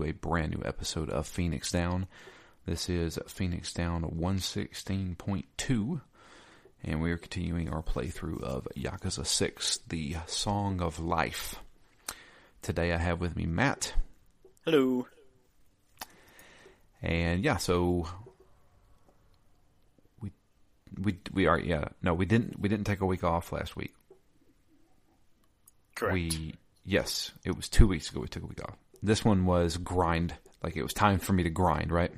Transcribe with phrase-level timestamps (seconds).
[0.00, 2.06] to a brand new episode of Phoenix Down.
[2.64, 6.00] This is Phoenix Down 116.2,
[6.84, 11.56] and we are continuing our playthrough of Yakuza 6, The Song of Life.
[12.62, 13.92] Today I have with me Matt.
[14.64, 15.06] Hello.
[17.02, 18.08] And yeah, so
[20.20, 20.30] we
[20.98, 23.94] we we are yeah no we didn't we didn't take a week off last week.
[25.94, 26.14] Correct.
[26.14, 28.76] We yes, it was two weeks ago we took a week off.
[29.02, 32.12] This one was grind, like it was time for me to grind, right?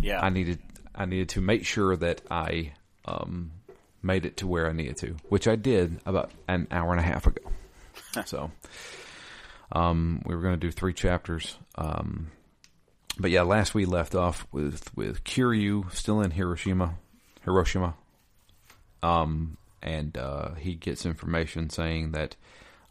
[0.00, 0.20] yeah.
[0.20, 0.60] I needed
[0.94, 2.72] I needed to make sure that I
[3.04, 3.52] um,
[4.02, 7.04] made it to where I needed to, which I did about an hour and a
[7.04, 7.42] half ago.
[8.26, 8.50] so
[9.72, 11.56] um, we were going to do three chapters.
[11.76, 12.30] Um,
[13.18, 16.94] but yeah, last we left off with with Kiryu still in Hiroshima,
[17.44, 17.94] Hiroshima.
[19.02, 22.34] Um, and uh, he gets information saying that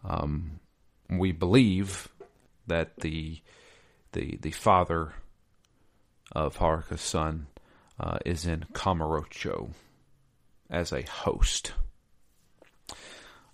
[0.05, 0.61] um,
[1.09, 2.07] we believe
[2.67, 3.41] that the
[4.13, 5.13] the the father
[6.31, 7.47] of Haruka's son
[7.99, 9.71] uh, is in Kamurocho
[10.69, 11.73] as a host.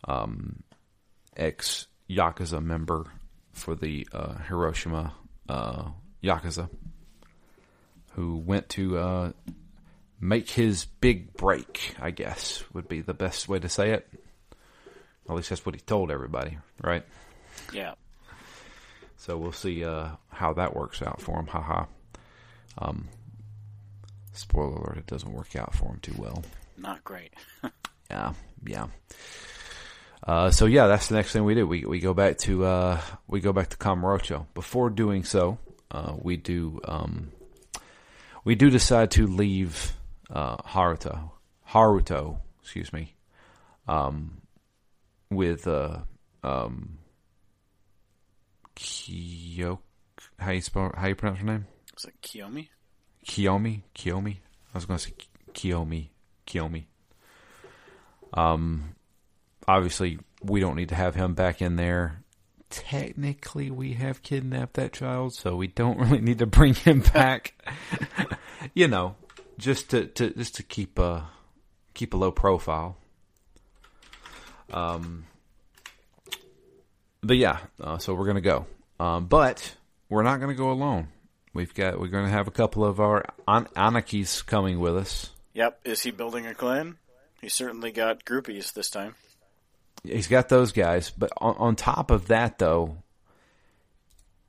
[0.06, 0.64] Um,
[1.38, 3.06] ex Yakuza member
[3.54, 5.14] for the uh, Hiroshima
[5.48, 5.90] uh,
[6.24, 6.70] Yakuza,
[8.12, 9.32] who went to uh,
[10.20, 14.08] make his big break, I guess, would be the best way to say it.
[15.30, 17.06] At least that's what he told everybody, right?
[17.72, 17.94] yeah.
[19.24, 21.48] So we'll see uh, how that works out for him.
[21.48, 21.86] Haha.
[22.78, 23.08] Um,
[24.34, 26.44] spoiler alert: it doesn't work out for him too well.
[26.78, 27.34] Not great.
[28.12, 28.34] Yeah,
[28.68, 28.88] yeah.
[30.28, 31.66] Uh, so yeah, that's the next thing we do.
[31.66, 34.46] We we go back to uh, we go back to Kamurocho.
[34.54, 35.58] Before doing so,
[35.90, 37.32] uh, we do um,
[38.44, 39.94] we do decide to leave
[40.30, 41.32] uh, Haruto
[41.70, 43.16] Haruto, excuse me,
[43.88, 44.42] um,
[45.32, 46.00] with uh,
[46.44, 47.00] um,
[48.76, 49.80] Kyo.
[50.40, 50.92] How you spell?
[50.96, 51.68] How you pronounce her name?
[51.98, 52.70] Is it Kiyomi?
[53.26, 54.38] Kiyomi, Kiyomi.
[54.38, 55.14] I was going to say
[55.54, 56.10] Kiyomi,
[56.48, 56.86] Kiyomi.
[58.34, 58.96] Um,
[59.68, 62.24] obviously, we don't need to have him back in there.
[62.70, 67.54] Technically, we have kidnapped that child, so we don't really need to bring him back.
[68.74, 69.16] you know,
[69.58, 71.30] just to, to just to keep a
[71.94, 72.98] keep a low profile.
[74.72, 75.26] Um,
[77.24, 78.66] but yeah, uh, so we're gonna go.
[79.00, 79.76] Um, but
[80.10, 81.08] we're not gonna go alone.
[81.54, 85.32] We've got we're gonna have a couple of our an- Anakis coming with us.
[85.54, 85.80] Yep.
[85.86, 86.98] Is he building a clan?
[87.42, 89.16] He certainly got groupies this time.
[90.04, 92.98] He's got those guys, but on, on top of that, though,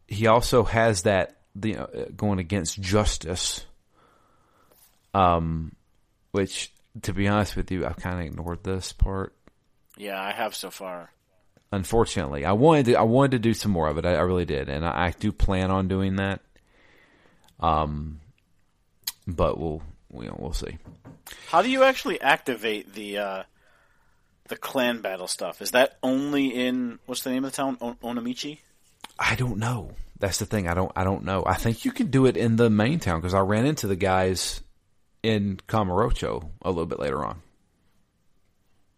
[0.08, 1.86] he also has that the uh,
[2.16, 3.64] going against justice.
[5.12, 5.76] Um,
[6.32, 9.32] which, to be honest with you, I've kind of ignored this part.
[9.96, 11.12] Yeah, I have so far.
[11.74, 14.06] Unfortunately, I wanted to, I wanted to do some more of it.
[14.06, 16.40] I, I really did, and I, I do plan on doing that.
[17.58, 18.20] Um,
[19.26, 20.78] but we'll we, we'll see.
[21.48, 23.42] How do you actually activate the uh,
[24.48, 25.60] the clan battle stuff?
[25.62, 27.76] Is that only in what's the name of the town?
[27.80, 28.58] O- Onamichi?
[29.18, 29.92] I don't know.
[30.20, 30.68] That's the thing.
[30.68, 30.92] I don't.
[30.94, 31.42] I don't know.
[31.44, 33.96] I think you can do it in the main town because I ran into the
[33.96, 34.62] guys
[35.24, 37.42] in Kamurocho a little bit later on.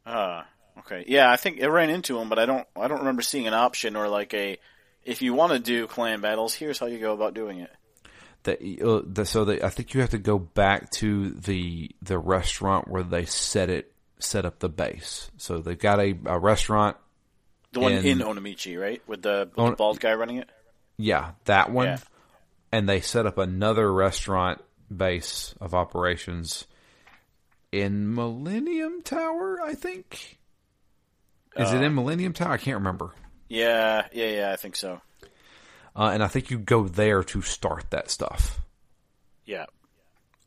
[0.05, 0.43] Uh,
[0.87, 1.05] okay.
[1.07, 2.67] Yeah, I think it ran into him, but I don't.
[2.77, 4.59] I don't remember seeing an option or like a.
[5.05, 7.71] If you want to do clan battles, here's how you go about doing it.
[8.43, 12.19] That uh, the, so that I think you have to go back to the the
[12.19, 15.31] restaurant where they set it set up the base.
[15.37, 16.97] So they've got a, a restaurant.
[17.73, 20.49] The one In- in Onamichi, right, with the, with On- the bald guy running it.
[20.97, 21.87] Yeah, that one.
[21.87, 21.99] Yeah.
[22.73, 24.63] And they set up another restaurant
[24.95, 26.67] base of operations
[27.73, 29.61] in Millennium Tower.
[29.63, 30.39] I think.
[31.59, 32.53] Is it in Millennium Tower?
[32.53, 33.11] I can't remember.
[33.49, 34.53] Yeah, yeah, yeah.
[34.53, 35.01] I think so.
[35.95, 38.61] Uh, and I think you go there to start that stuff.
[39.45, 39.67] Yeah.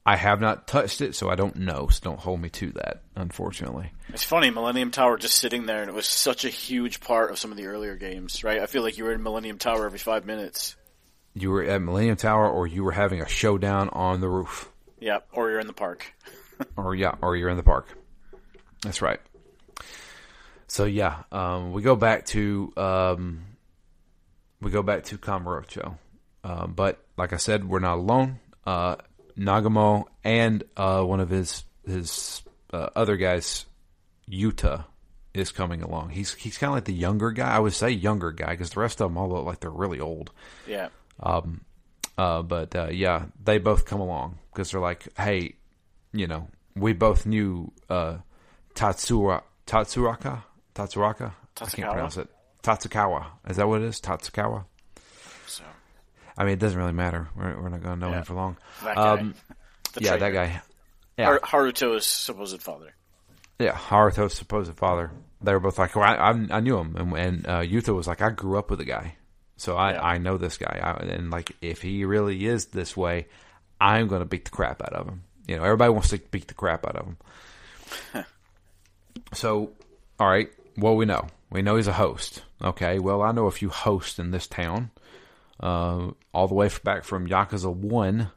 [0.06, 1.88] I have not touched it, so I don't know.
[1.88, 3.92] So don't hold me to that, unfortunately.
[4.10, 7.38] It's funny, Millennium Tower just sitting there, and it was such a huge part of
[7.40, 8.60] some of the earlier games, right?
[8.62, 10.76] I feel like you were in Millennium Tower every five minutes.
[11.36, 15.20] You were at Millennium Tower, or you were having a showdown on the roof, Yeah,
[15.32, 16.12] or you're in the park.
[16.76, 17.88] or yeah, or you're in the park.
[18.84, 19.20] That's right.
[20.70, 23.42] So yeah, um, we go back to um,
[24.62, 25.98] we go back to Kamurocho,
[26.44, 28.40] uh, but like I said, we're not alone.
[28.66, 28.98] Uh,
[29.36, 33.66] Nagumo and uh, one of his his uh, other guys,
[34.30, 34.86] Yuta,
[35.34, 36.12] is coming along.
[36.12, 37.50] He's he's kind of like the younger guy.
[37.50, 40.00] I would say younger guy because the rest of them all look like they're really
[40.00, 40.32] old.
[40.68, 40.90] Yeah.
[42.20, 45.56] Uh, but uh, yeah, they both come along because they're like, hey,
[46.14, 48.18] you know, we both knew uh,
[48.76, 50.44] Tatsura Tatsuraka
[50.80, 51.32] Tatsuraka
[51.62, 52.30] I can't pronounce it.
[52.64, 53.26] Tatsukawa.
[53.50, 54.00] Is that what it is?
[54.02, 54.66] Tatsukawa.
[55.48, 55.64] So
[56.38, 57.28] I mean, it doesn't really matter.
[57.36, 58.18] We're, we're not going to know Yeah.
[58.20, 58.58] him for long.
[58.84, 59.10] that guy.
[59.20, 59.36] Um,
[60.00, 60.62] yeah, that guy.
[61.18, 62.94] Yeah, Har- Haruto's supposed father.
[63.60, 63.74] yeah.
[63.74, 65.12] Haruto's supposed father.
[65.42, 68.08] They were both like, well, I, I, I knew him, and, and uh, Yuta was
[68.08, 69.16] like, I grew up with the guy,
[69.58, 70.02] so I, Yeah.
[70.04, 73.28] I know this guy, I, and like, if he really is this way,
[73.80, 75.24] I'm going to beat the crap out of him.
[75.48, 77.18] You know, everybody wants to beat the crap out of him.
[79.34, 79.72] so,
[80.20, 80.50] all right,
[80.80, 82.44] well, we know, we know he's a host.
[82.62, 84.92] Okay, well, I know a few hosts in this town,
[85.60, 88.32] uh, all the way back from Yakuza One.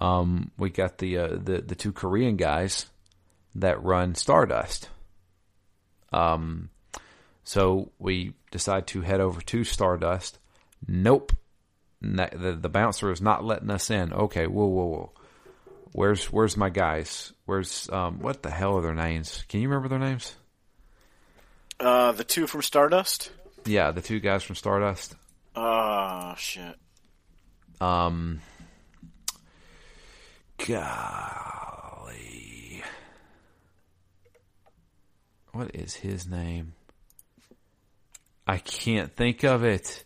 [0.00, 2.86] Um, we got the uh, the the two Korean guys
[3.54, 4.88] that run Stardust.
[6.12, 6.70] Um,
[7.44, 10.38] so we decide to head over to Stardust.
[10.86, 11.32] Nope,
[12.00, 14.12] the the bouncer is not letting us in.
[14.12, 15.12] Okay, whoa, whoa, whoa.
[15.92, 17.32] Where's where's my guys?
[17.46, 19.44] Where's um what the hell are their names?
[19.48, 20.34] Can you remember their names?
[21.80, 23.30] Uh, the two from Stardust.
[23.64, 25.14] Yeah, the two guys from Stardust.
[25.54, 26.74] Oh shit.
[27.80, 28.40] Um,
[30.66, 32.82] golly,
[35.52, 36.74] what is his name?
[38.46, 40.04] I can't think of it.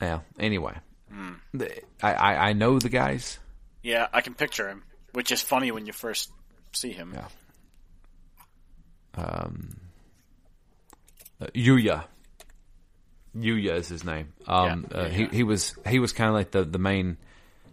[0.00, 0.20] Yeah.
[0.38, 0.74] Anyway,
[1.54, 3.38] The- I, I I know the guys.
[3.82, 6.30] Yeah, I can picture him, which is funny when you first
[6.72, 7.12] see him.
[7.14, 7.28] Yeah.
[9.14, 9.76] Um,
[11.40, 12.04] uh, Yuya.
[13.36, 14.32] Yuya is his name.
[14.46, 15.28] Um, Yeah, uh, he yeah.
[15.32, 17.16] he was he was kind of like the the main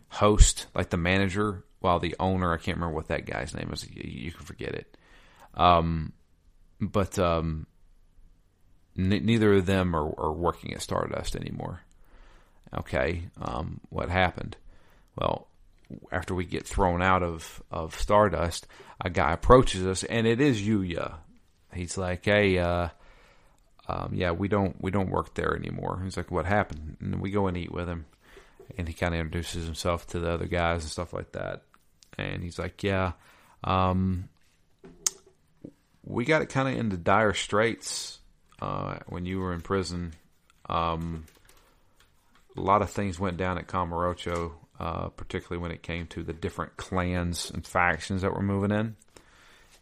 [0.08, 3.86] host, like the manager, while the owner I can't remember what that guy's name is.
[3.90, 4.98] You, you can forget it.
[5.56, 6.14] Um,
[6.80, 7.68] but um,
[8.98, 11.82] n- neither of them are, are working at Stardust anymore.
[12.74, 14.56] Okay, um, what happened?
[15.18, 15.49] Well,
[16.12, 18.68] after we get thrown out of, of Stardust,
[19.02, 21.16] a guy approaches us, and it is Yuya.
[21.74, 22.90] He's like, "Hey, uh,
[23.88, 27.32] um, yeah, we don't we don't work there anymore." He's like, "What happened?" And we
[27.32, 28.06] go and eat with him,
[28.78, 31.64] and he kind of introduces himself to the other guys and stuff like that.
[32.18, 33.14] And he's like, "Yeah,
[33.64, 34.30] um,
[36.04, 38.20] we got it kind of into dire straits
[38.62, 40.14] uh, when you were in prison.
[40.68, 41.26] Um,
[42.58, 46.34] a lot of things went down at Kamurocho, uh, particularly when it came to the
[46.34, 48.96] different clans and factions that were moving in.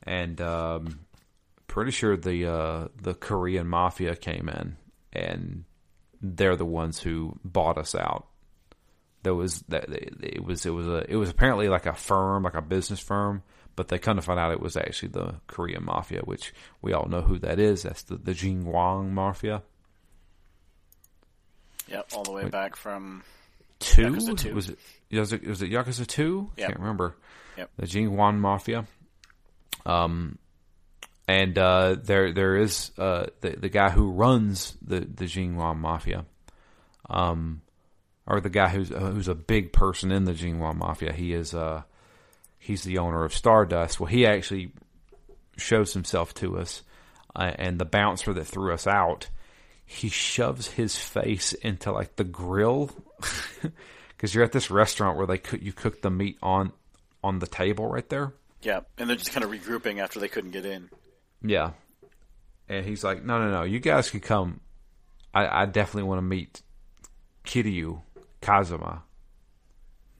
[0.03, 0.99] And um,
[1.67, 4.77] pretty sure the uh, the Korean mafia came in,
[5.13, 5.65] and
[6.21, 8.27] they're the ones who bought us out.
[9.23, 12.55] There was that it was it was a it was apparently like a firm, like
[12.55, 13.43] a business firm,
[13.75, 17.07] but they kind of found out it was actually the Korean mafia, which we all
[17.07, 17.83] know who that is.
[17.83, 19.61] That's the the Jingweon mafia.
[21.87, 23.23] Yep, all the way back from
[23.79, 24.11] two?
[24.11, 24.55] Yakuza 2.
[24.55, 24.79] Was it
[25.11, 26.51] was it was it Yakuza two?
[26.57, 26.67] Yep.
[26.67, 27.15] Can't remember.
[27.57, 27.69] Yep.
[27.77, 28.85] The Jingweon Mafia.
[29.85, 30.37] Um,
[31.27, 36.25] and uh, there there is uh, the the guy who runs the the Jingweon Mafia.
[37.09, 37.61] Um,
[38.25, 41.13] or the guy who's uh, who's a big person in the Jingweon Mafia.
[41.13, 41.83] He is uh
[42.59, 43.99] he's the owner of Stardust.
[43.99, 44.71] Well, he actually
[45.55, 46.83] shows himself to us,
[47.35, 49.29] uh, and the bouncer that threw us out,
[49.85, 52.91] he shoves his face into like the grill
[54.09, 56.71] because you're at this restaurant where they cook you cook the meat on
[57.23, 58.33] on the table right there.
[58.61, 60.89] yeah, and they're just kind of regrouping after they couldn't get in.
[61.41, 61.71] Yeah,
[62.67, 64.61] and he's like, "No, no, no, you guys can come.
[65.33, 66.61] I, I definitely want to meet
[67.45, 68.01] Kiryu
[68.41, 69.03] Kazuma,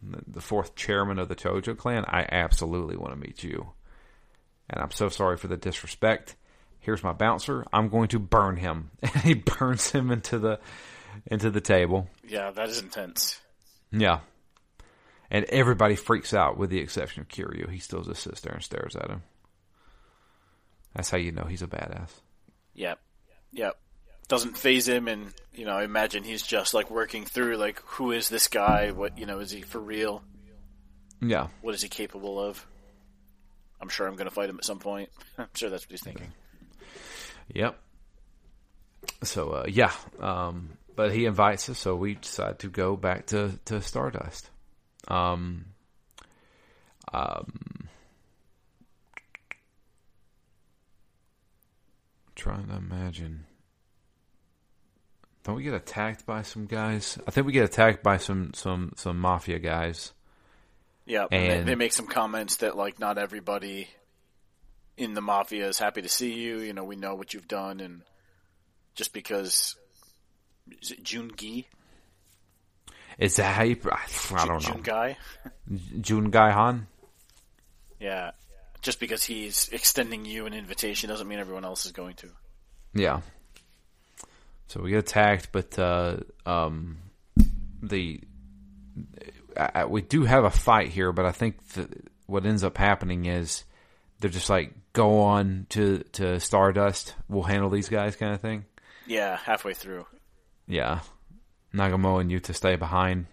[0.02, 2.06] the, the fourth chairman of the Tojo clan.
[2.08, 3.72] I absolutely want to meet you,
[4.70, 6.36] and I'm so sorry for the disrespect.
[6.80, 7.66] Here's my bouncer.
[7.74, 10.60] I'm going to burn him." And he burns him into the
[11.26, 12.10] into the table.
[12.28, 13.40] Yeah, that is intense.
[13.92, 14.20] Yeah.
[15.30, 17.70] And everybody freaks out with the exception of Kiryu.
[17.70, 19.24] He still just sits there and stares at him.
[20.96, 22.10] That's how you know he's a badass.
[22.74, 23.00] Yep,
[23.52, 23.78] yep.
[24.28, 28.12] Doesn't phase him, and you know, I imagine he's just like working through like, who
[28.12, 28.92] is this guy?
[28.92, 30.24] What you know, is he for real?
[31.22, 31.48] Yeah.
[31.62, 32.66] What is he capable of?
[33.80, 35.10] I'm sure I'm going to fight him at some point.
[35.38, 36.32] I'm sure that's what he's thinking.
[37.54, 37.78] Yep.
[39.24, 43.58] So uh, yeah, um, but he invites us, so we decide to go back to,
[43.66, 44.50] to Stardust.
[45.08, 45.66] Um,
[47.14, 47.88] um,
[52.36, 53.46] trying to imagine.
[55.44, 57.20] Don't we get attacked by some guys?
[57.28, 60.12] I think we get attacked by some some some mafia guys.
[61.06, 63.88] Yeah, and they, they make some comments that like not everybody
[64.98, 66.60] in the mafia is happy to see you.
[66.60, 68.02] You know, we know what you've done, and
[68.96, 69.78] just because
[70.82, 71.66] is it Jungi?
[73.18, 73.78] Is that how you?
[73.92, 74.60] I don't know.
[74.60, 75.18] June Guy.
[76.02, 76.88] June Guy Han.
[78.00, 78.32] Yeah,
[78.84, 82.30] Just because he's extending you an invitation doesn't mean everyone else is going to.
[82.94, 83.22] Yeah.
[84.68, 86.98] So we get attacked, but uh, um,
[87.82, 88.22] the
[89.58, 91.12] I- we do have a fight here.
[91.12, 91.90] But I think the,
[92.28, 93.64] what ends up happening is
[94.20, 97.16] they're just like go on to to Stardust.
[97.28, 98.66] We'll handle these guys, kind of thing.
[99.08, 100.06] Yeah, halfway through.
[100.68, 101.00] Yeah,
[101.74, 103.28] Nagumo and Yuta stay behind.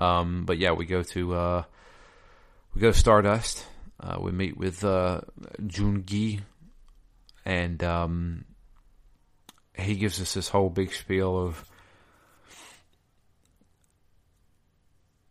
[0.00, 1.62] Um, but yeah, we go to uh,
[2.74, 3.64] we go to Stardust.
[4.00, 5.20] Uh, we meet with uh,
[5.60, 6.40] Jungi,
[7.44, 8.44] and um,
[9.76, 11.64] he gives us this whole big spiel of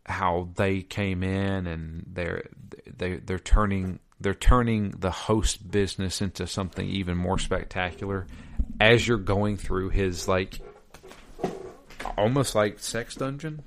[0.06, 2.48] how they came in and they're
[2.86, 8.26] they they're turning they're turning the host business into something even more spectacular
[8.82, 10.58] as you're going through his like
[12.18, 13.62] almost like sex dungeon.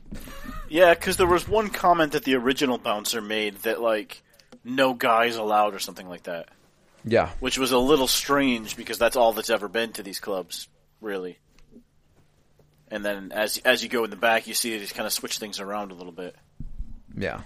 [0.67, 4.21] Yeah, because there was one comment that the original bouncer made that like
[4.63, 6.49] no guys allowed or something like that,
[7.05, 10.67] Yeah, which was a little strange because that's all that's ever been to these clubs,
[10.99, 11.39] really.
[12.89, 15.13] And then as as you go in the back, you see that he's kind of
[15.13, 16.35] switched things around a little bit.
[17.17, 17.41] yeah.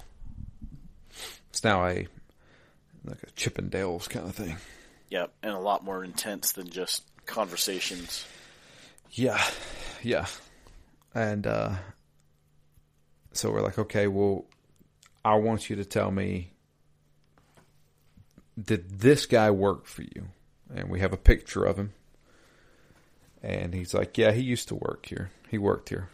[1.51, 2.07] It's now a
[3.05, 4.55] like a Chippendales kind of thing.
[5.09, 8.25] Yep, and a lot more intense than just conversations.
[9.11, 9.41] Yeah,
[10.03, 10.25] yeah.
[11.15, 11.75] And uh,
[13.31, 14.45] so we're like, okay, well,
[15.23, 16.51] I want you to tell me
[18.61, 20.27] did this guy work for you?
[20.73, 21.93] And we have a picture of him.
[23.41, 25.31] And he's like, yeah, he used to work here.
[25.49, 26.09] He worked here.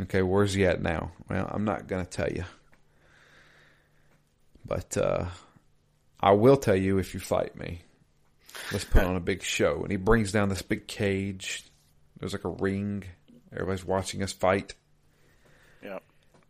[0.00, 1.12] Okay, where's he at now?
[1.30, 2.44] Well, I'm not to tell you.
[4.66, 5.26] But uh,
[6.20, 7.82] I will tell you if you fight me.
[8.72, 9.82] Let's put on a big show.
[9.82, 11.64] And he brings down this big cage.
[12.18, 13.04] There's like a ring.
[13.52, 14.74] Everybody's watching us fight.
[15.82, 15.98] Yeah.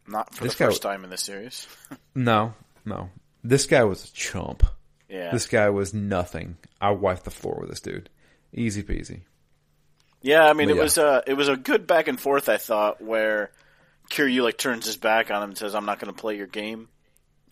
[0.07, 1.67] not for This the guy- first time in this series.
[2.15, 3.11] No, no.
[3.45, 4.63] This guy was a chump.
[5.09, 6.57] yeah, This guy was nothing.
[6.81, 8.09] I wiped the floor with this dude.
[8.55, 9.21] Easy peasy.
[10.23, 10.83] Yeah, I mean, But it yeah.
[10.83, 12.49] was uh, it was a good back and forth.
[12.49, 13.53] I thought where
[14.11, 16.47] Kiryu like turns his back on him and says, "I'm not going to play your
[16.47, 16.89] game.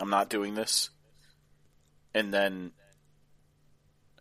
[0.01, 0.89] I'm not doing this."
[2.15, 2.73] And then,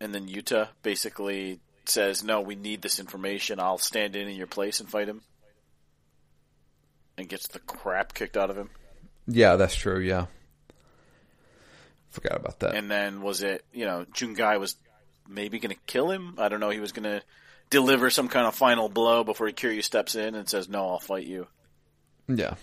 [0.00, 3.60] and then Yuta basically says, "No, we need this information.
[3.60, 5.22] I'll stand in in your place and fight him."
[7.16, 8.70] And gets the crap kicked out of him.
[9.26, 10.00] Yeah, that's true.
[10.00, 10.26] Yeah.
[12.10, 12.74] Forgot about that.
[12.74, 14.76] And then was it, you know, Jungai was
[15.28, 16.34] maybe going to kill him?
[16.38, 16.70] I don't know.
[16.70, 17.22] He was going to
[17.70, 21.26] deliver some kind of final blow before Kiryu steps in and says, "No, I'll fight
[21.26, 21.46] you."
[22.28, 22.54] yeah.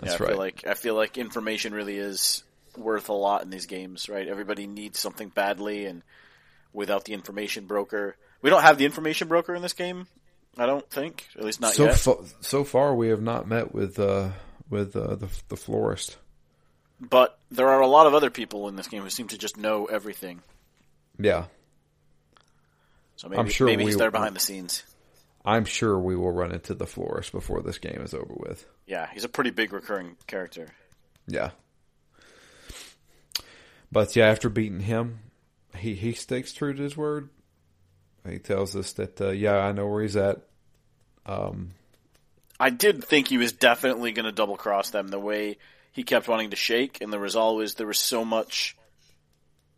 [0.00, 0.28] That's yeah, I right.
[0.28, 2.44] feel like I feel like information really is
[2.78, 4.26] worth a lot in these games, right?
[4.26, 6.02] Everybody needs something badly, and
[6.72, 10.06] without the information broker, we don't have the information broker in this game.
[10.56, 11.96] I don't think, at least not so yet.
[11.98, 14.30] fa- so far, we have not met with uh,
[14.70, 16.16] with uh, the the florist.
[17.00, 19.56] but there are a lot of other people in this game who seem to just
[19.56, 20.42] know everything.
[21.20, 21.44] Yeah,
[23.16, 24.84] So maybe, I'm sure maybe he's there behind the scenes.
[25.44, 28.66] I'm sure we will run into the florist before this game is over with.
[28.86, 30.68] Yeah, he's a pretty big recurring character.
[31.26, 31.50] Yeah.
[33.90, 35.20] But yeah, after beating him,
[35.76, 37.30] he he sticks true to his word.
[38.28, 40.40] He tells us that uh, yeah, I know where he's at.
[41.24, 41.70] Um,
[42.60, 45.58] I did think he was definitely going to double cross them the way
[45.92, 48.76] he kept wanting to shake, and there was always there was so much.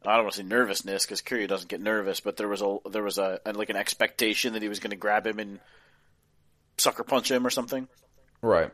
[0.04, 2.78] I don't want to say nervousness because Kiryu doesn't get nervous, but there was a
[2.90, 5.60] there was a, a like an expectation that he was going to grab him and
[6.78, 7.86] sucker punch him or something.
[8.42, 8.70] right.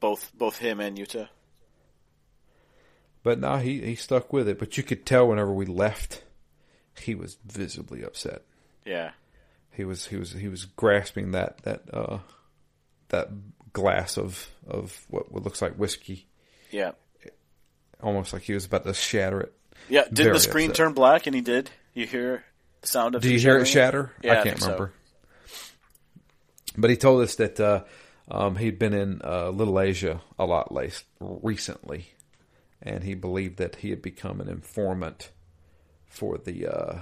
[0.00, 1.28] Both both him and Yuta.
[3.22, 4.58] But no, he he stuck with it.
[4.58, 6.22] But you could tell whenever we left,
[6.98, 8.42] he was visibly upset.
[8.86, 9.10] Yeah,
[9.72, 12.18] He was he was he was grasping that that uh
[13.08, 13.28] that
[13.72, 16.26] glass of of what, looks like whiskey,
[16.70, 16.92] yeah,
[18.02, 19.52] almost like he was about to shatter it.
[19.88, 20.04] yeah.
[20.04, 20.86] Did Very the screen upset.
[20.86, 21.26] turn black?
[21.26, 21.70] And he did.
[21.92, 22.44] You hear
[22.80, 23.22] the sound of?
[23.22, 24.12] Do you hear it shatter?
[24.22, 24.66] Yeah, I I can't so.
[24.66, 24.92] remember.
[26.76, 27.84] But he told us that uh,
[28.30, 32.06] um, he'd been in uh, Little Asia a lot late, recently,
[32.82, 35.30] and he believed that he had become an informant
[36.06, 37.00] for the uh,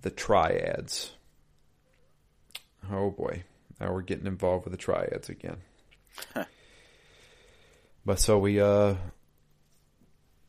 [0.00, 1.12] the triads.
[2.90, 3.44] Oh boy,
[3.80, 5.58] now we're getting involved with the triads again.
[8.04, 8.94] but so we uh,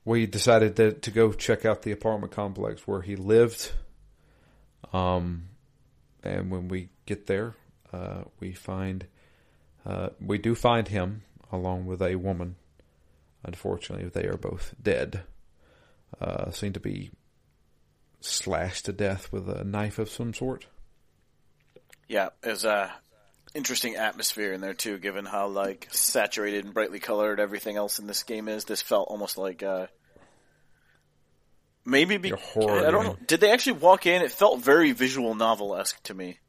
[0.05, 3.71] we decided to, to go check out the apartment complex where he lived.
[4.93, 5.49] Um,
[6.23, 7.55] and when we get there,
[7.91, 9.05] uh, we find
[9.85, 12.55] uh, we do find him along with a woman.
[13.47, 15.21] Unfortunately, they are both dead.
[16.21, 17.09] Uh, seem to be
[18.19, 20.67] slashed to death with a knife of some sort.
[22.07, 22.89] Yeah, as uh,
[23.55, 28.07] interesting atmosphere in there too, given how like saturated and brightly colored everything else in
[28.07, 28.65] this game is.
[28.65, 29.87] This felt almost like uh,
[31.85, 33.17] maybe be- horror I don't know.
[33.25, 34.21] Did they actually walk in?
[34.21, 36.39] It felt very visual novel esque to me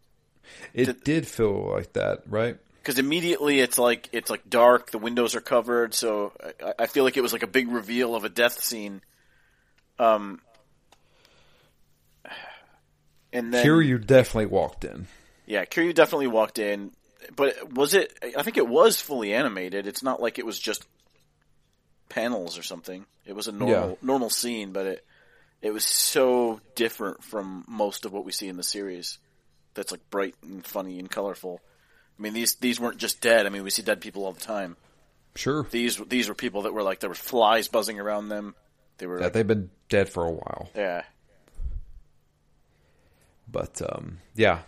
[0.75, 2.59] It Did- did feel like that, right?
[2.89, 4.91] Because immediately it's like it's like dark.
[4.93, 6.33] The windows are covered, so
[6.65, 9.03] I, I feel like it was like a big reveal of a death scene.
[9.99, 10.41] Um,
[13.31, 15.07] and then Kiryu definitely walked in.
[15.45, 16.93] Yeah, Kiryu definitely walked in,
[17.37, 18.11] but was it?
[18.35, 19.87] I think it was fully animated.
[19.87, 20.87] It's not like it was just
[22.09, 23.05] panels or something.
[23.27, 23.95] It was a normal Yeah.
[24.01, 25.05] normal scene, but it
[25.61, 29.19] it was so different from most of what we see in the series.
[29.75, 31.61] That's like bright and funny and colorful.
[32.19, 33.47] I mean, these these weren't just dead.
[33.47, 34.77] I mean, we see dead people all the time.
[35.37, 35.67] Sure.
[35.71, 38.55] These these were people that were like there were flies buzzing around them.
[38.99, 40.69] They were Yeah, like, they've been dead for a while.
[40.75, 41.03] yeah.
[43.51, 44.61] But um, yeah,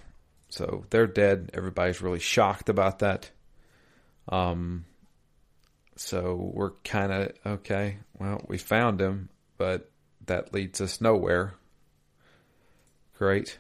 [0.49, 1.51] so they're dead.
[1.55, 3.31] Everybody's really shocked about that.
[4.29, 4.85] Um,
[5.97, 7.99] so we're kind of okay.
[8.19, 9.29] Well, we found him,
[9.59, 9.91] but
[10.27, 11.55] that leads us nowhere.
[13.19, 13.59] Great.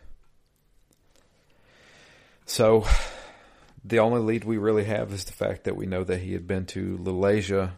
[2.47, 2.87] So
[3.84, 6.46] the only lead we really have is the fact that we know that he had
[6.46, 7.75] been to Little Asia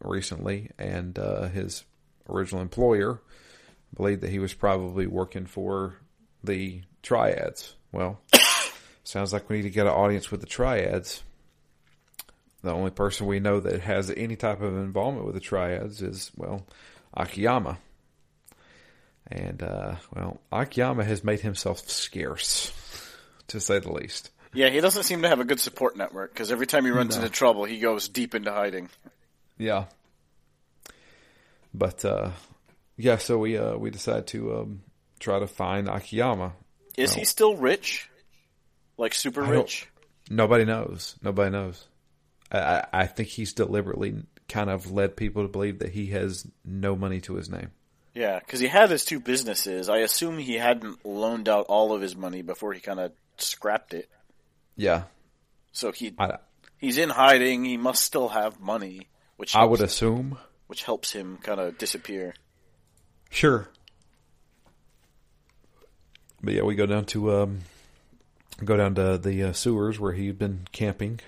[0.00, 1.84] recently, and uh, his
[2.28, 3.20] original employer
[3.94, 5.96] believed that he was probably working for
[6.42, 7.74] the triads.
[7.92, 8.20] Well,
[9.04, 11.22] sounds like we need to get an audience with the triads.
[12.62, 16.32] The only person we know that has any type of involvement with the triads is,
[16.34, 16.66] well,
[17.12, 17.78] Akiyama.
[19.30, 22.72] And, uh, well, Akiyama has made himself scarce,
[23.48, 24.30] to say the least.
[24.54, 27.16] Yeah, he doesn't seem to have a good support network because every time he runs
[27.16, 27.22] No.
[27.22, 28.88] into trouble, he goes deep into hiding.
[29.58, 29.86] Yeah.
[31.72, 32.30] But, uh,
[32.96, 34.82] yeah, so we, uh, we decided to, um,
[35.18, 36.52] try to find Akiyama.
[36.96, 38.08] Is he still rich?
[38.96, 39.88] Like super rich?
[40.30, 41.16] Nobody knows.
[41.22, 41.84] Nobody knows.
[42.52, 44.14] I, I think he's deliberately
[44.48, 47.72] kind of led people to believe that he has no money to his name.
[48.14, 49.88] Yeah, because he had his two businesses.
[49.88, 53.92] I assume he hadn't loaned out all of his money before he kind of scrapped
[53.92, 54.08] it.
[54.76, 55.04] Yeah,
[55.72, 56.38] So he I,
[56.78, 57.64] he's in hiding.
[57.64, 60.38] He must still have money, which I would assume.
[60.66, 62.34] which helps him kind of disappear.
[63.30, 63.68] Sure.
[66.42, 67.60] But yeah, we go down to um,
[68.64, 71.20] go down to the uh, sewers where he'd been camping,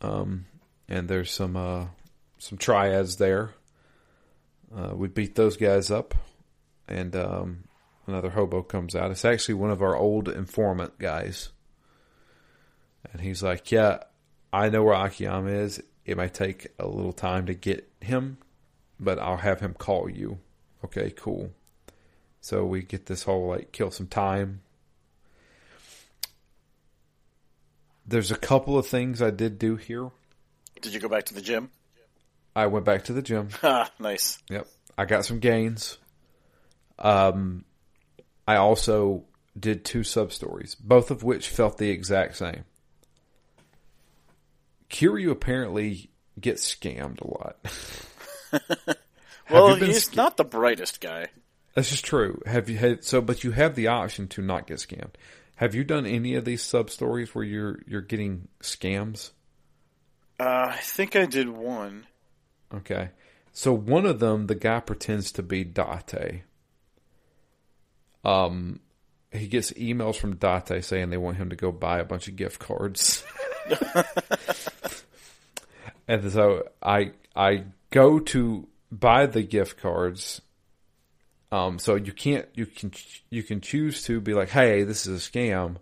[0.00, 0.46] um,
[0.88, 1.86] and there's some uh,
[2.38, 3.50] some triads there.
[4.74, 6.14] Uh, we beat those guys up,
[6.88, 7.64] and um,
[8.06, 9.10] another hobo comes out.
[9.10, 11.50] It's actually one of our old informant guys,
[13.12, 13.98] and he's like, "Yeah,
[14.52, 15.82] I know where Akiyama is.
[16.04, 18.38] It might take a little time to get him,
[19.00, 20.38] but I'll have him call you."
[20.84, 21.52] Okay, cool.
[22.40, 24.60] So we get this whole like kill some time.
[28.06, 30.10] There's a couple of things I did do here.
[30.80, 31.70] Did you go back to the gym?
[32.54, 33.48] I went back to the gym.
[33.98, 34.38] Nice.
[34.48, 34.68] Yep.
[34.96, 35.98] I got some gains.
[36.98, 37.64] Um
[38.46, 39.24] I also
[39.58, 42.64] did two sub stories, both of which felt the exact same.
[44.90, 48.96] Kiryu apparently gets scammed a lot.
[49.50, 51.28] Well, he's sca- not the brightest guy.
[51.74, 52.40] This is true.
[52.46, 53.20] Have you had so?
[53.20, 55.14] But you have the option to not get scammed.
[55.56, 59.30] Have you done any of these sub stories where you're you're getting scams?
[60.40, 62.06] Uh, I think I did one.
[62.74, 63.10] Okay,
[63.52, 66.42] so one of them, the guy pretends to be Date.
[68.24, 68.80] Um,
[69.30, 72.36] he gets emails from Date saying they want him to go buy a bunch of
[72.36, 73.24] gift cards.
[76.08, 80.40] and so I I go to buy the gift cards.
[81.52, 82.92] Um, so you can't you can
[83.30, 85.76] you can choose to be like, hey, this is a scam,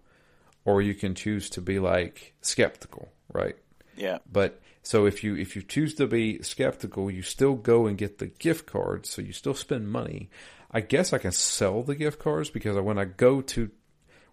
[0.65, 3.57] or you can choose to be like skeptical, right?
[3.97, 4.19] Yeah.
[4.31, 8.19] But so if you if you choose to be skeptical, you still go and get
[8.19, 10.31] the gift cards, so you still spend money.
[10.71, 13.71] I guess I can sell the gift cards because when I go to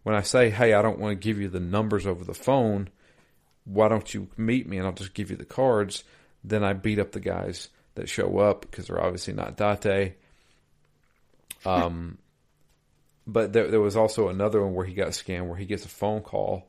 [0.04, 2.90] when I say, "Hey, I don't want to give you the numbers over the phone.
[3.66, 6.04] Why don't you meet me and I'll just give you the cards?"
[6.44, 10.16] Then I beat up the guys that show up because they're obviously not Date.
[11.66, 12.18] Um,
[13.28, 15.90] but there, there was also another one where he got scammed, where he gets a
[15.90, 16.68] phone call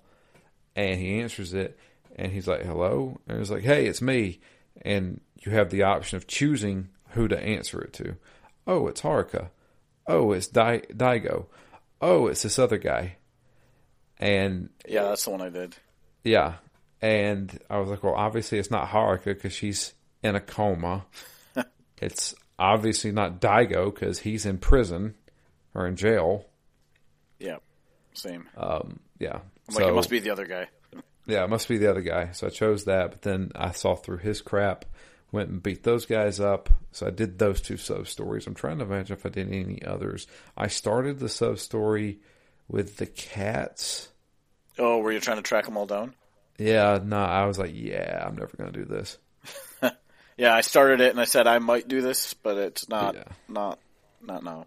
[0.76, 1.78] and he answers it
[2.16, 3.18] and he's like, hello?
[3.26, 4.40] And he's like, hey, it's me.
[4.82, 8.16] And you have the option of choosing who to answer it to.
[8.66, 9.48] Oh, it's Haruka.
[10.06, 11.46] Oh, it's Dai- Daigo.
[12.00, 13.16] Oh, it's this other guy.
[14.18, 15.76] And Yeah, that's the one I did.
[16.24, 16.54] yeah.
[17.02, 21.04] And I was like, well, obviously it's not Haruka because she's in a coma.
[22.00, 25.16] it's obviously not Daigo because he's in prison
[25.74, 26.46] or in jail.
[27.40, 27.56] Yeah.
[28.14, 28.48] Same.
[28.56, 29.40] Um, yeah.
[29.68, 30.68] I'm like, it must be the other guy.
[31.26, 32.30] Yeah, it must be the other guy.
[32.32, 34.84] So I chose that, but then I saw through his crap,
[35.30, 36.68] went and beat those guys up.
[36.92, 38.46] So I did those two sub stories.
[38.46, 40.26] I'm trying to imagine if I did any others.
[40.56, 42.20] I started the sub story
[42.68, 44.08] with the cats.
[44.78, 46.14] Oh, were you trying to track them all down?
[46.58, 49.18] Yeah, no, I was like, yeah, I'm never gonna do this.
[50.38, 53.24] Yeah, I started it and I said I might do this, but it's not Yeah.
[53.48, 53.78] not
[54.22, 54.66] not now.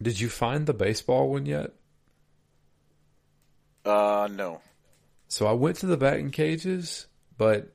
[0.00, 1.72] Did you find the baseball one yet?
[3.84, 4.60] Uh no.
[5.28, 7.06] So I went to the batting cages,
[7.38, 7.72] but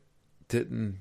[0.47, 0.99] didn't.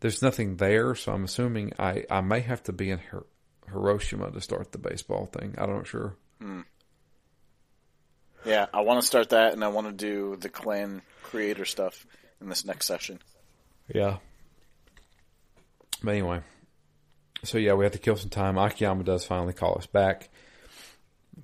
[0.00, 3.26] There's nothing there, so I'm assuming I, I may have to be in Hir-
[3.70, 5.54] Hiroshima to start the baseball thing.
[5.58, 6.14] I don't sure.
[8.44, 12.06] Yeah, I want to start that and I want to do the clan creator stuff
[12.40, 13.20] in this next session.
[13.94, 14.18] Yeah.
[16.02, 16.40] But anyway,
[17.44, 18.56] so yeah, we have to kill some time.
[18.56, 20.30] Akiyama does finally call us back.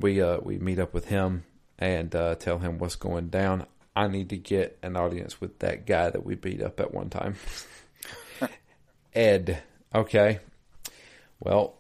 [0.01, 1.45] We uh we meet up with him
[1.79, 3.67] and uh, tell him what's going down.
[3.95, 7.11] I need to get an audience with that guy that we beat up at one
[7.11, 7.37] time.
[9.15, 9.63] Ed.
[9.95, 10.41] Okay.
[11.41, 11.79] Well,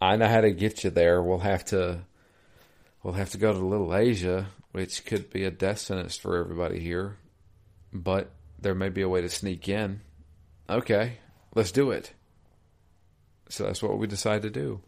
[0.00, 1.22] I know how to get you there.
[1.22, 2.00] We'll have to
[3.04, 6.80] we'll have to go to Little Asia, which could be a death sentence for everybody
[6.80, 7.18] here.
[7.92, 10.00] But there may be a way to sneak in.
[10.68, 11.18] Okay,
[11.54, 12.12] let's do it.
[13.50, 14.80] So that's what we decide to do.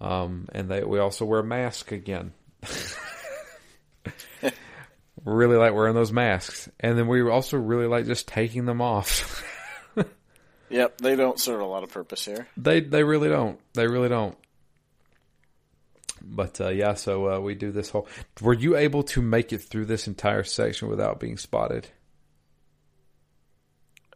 [0.00, 2.34] Um, and they, we also wear masks again.
[5.24, 9.42] really like wearing those masks, and then we also really like just taking them off.
[10.68, 12.48] Yep, they don't serve a lot of purpose here.
[12.56, 13.60] they they really don't.
[13.74, 14.36] They really don't.
[16.28, 18.08] But uh, yeah, so uh, we do this whole.
[18.40, 21.88] Were you able to make it through this entire section without being spotted?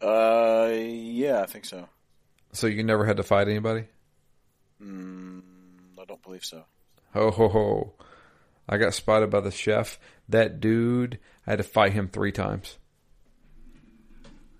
[0.00, 1.88] Uh yeah, I think so.
[2.52, 3.84] So you never had to fight anybody?
[4.82, 5.42] Mm,
[6.00, 6.64] I don't believe so.
[7.12, 7.92] Ho ho ho!
[8.68, 9.98] I got spotted by the chef.
[10.28, 12.78] That dude, I had to fight him three times.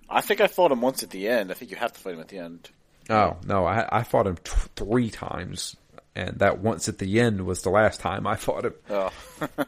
[0.08, 1.50] I think I fought him once at the end.
[1.50, 2.68] I think you have to fight him at the end.
[3.08, 5.76] Oh no, I I fought him t- three times,
[6.20, 8.74] and that once at the end was the last time I fought him.
[8.90, 9.11] Oh.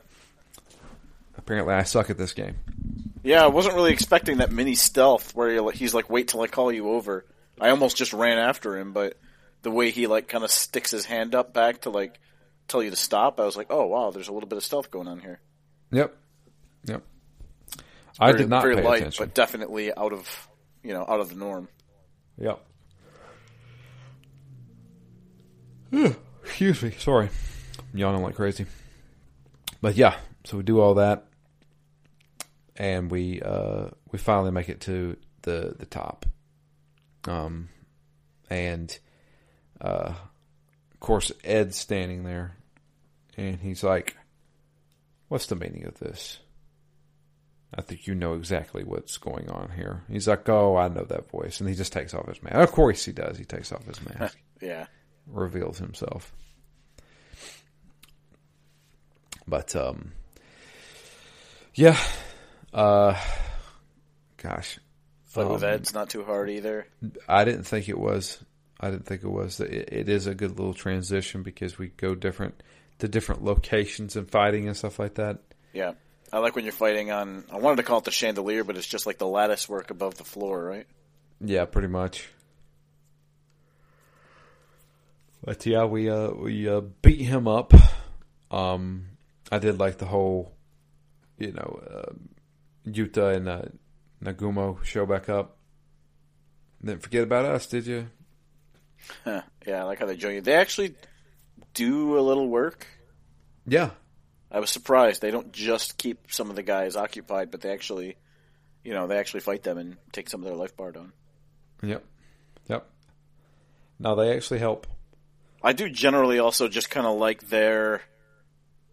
[1.38, 2.57] Apparently, I suck at this game.
[3.23, 6.71] yeah, I wasn't really expecting that mini stealth where he's like, wait till I call
[6.71, 7.25] you over.
[7.59, 9.19] I almost just ran after him, but
[9.62, 12.19] the way he like kind of sticks his hand up back to like
[12.69, 14.91] tell you to stop, I was like, oh wow, there's a little bit of stealth
[14.91, 15.41] going on here.
[15.91, 16.15] Yep,
[16.85, 17.03] yep.
[18.21, 19.25] I Very- did not very pay light, attention.
[19.25, 20.49] but definitely out of
[20.83, 21.69] you know out of the norm.
[22.38, 22.61] Yep.
[26.45, 26.91] Excuse me.
[26.99, 27.29] Sorry.
[27.93, 28.67] I'm yawning like crazy.
[29.81, 31.27] But yeah, so we do all that
[32.77, 36.27] and we uh we finally make it to the the top.
[37.27, 37.69] Um
[38.51, 38.97] and
[39.81, 40.15] uh
[40.93, 42.57] of course Ed's standing there
[43.37, 44.17] and he's like
[45.29, 46.39] what's the meaning of this?
[47.75, 50.03] I think you know exactly what's going on here.
[50.11, 52.57] He's like, "Oh, I know that voice," and he just takes off his mask.
[52.57, 53.39] Of course, he does.
[53.39, 54.87] He takes off his mask, Yeah,
[55.27, 56.33] reveals himself.
[59.47, 60.13] But um,
[61.75, 61.99] yeah,
[62.73, 63.19] uh,
[64.37, 64.79] gosh,
[65.35, 66.87] with Um, Ed's not too hard either.
[67.29, 68.43] I didn't think it was.
[68.79, 69.61] I didn't think it was.
[69.61, 72.63] It, it is a good little transition because we go different
[72.99, 75.39] to different locations and fighting and stuff like that.
[75.73, 75.93] Yeah,
[76.33, 77.45] I like when you're fighting on.
[77.51, 80.17] I wanted to call it the chandelier, but it's just like the lattice work above
[80.17, 80.87] the floor, right?
[81.41, 82.29] Yeah, pretty much.
[85.45, 87.73] But yeah, we uh we uh beat him up.
[88.51, 89.09] Um,
[89.51, 90.53] I did like the whole,
[91.39, 92.13] you know, uh,
[92.89, 93.63] Yuta and uh,
[94.23, 95.57] Nagumo show back up.
[96.85, 98.09] Didn't forget about us, did you?
[99.25, 99.43] Huh.
[99.67, 100.41] Yeah, I like how they join you.
[100.43, 100.95] They actually
[101.75, 102.87] do a little work.
[103.67, 103.91] Yeah,
[104.51, 108.17] I was surprised they don't just keep some of the guys occupied, but they actually,
[108.85, 111.13] you know, they actually fight them and take some of their life bar down.
[111.83, 112.05] yep,
[112.69, 112.87] yep.
[113.99, 114.87] Now they actually help.
[115.62, 118.03] I do generally also just kind of like their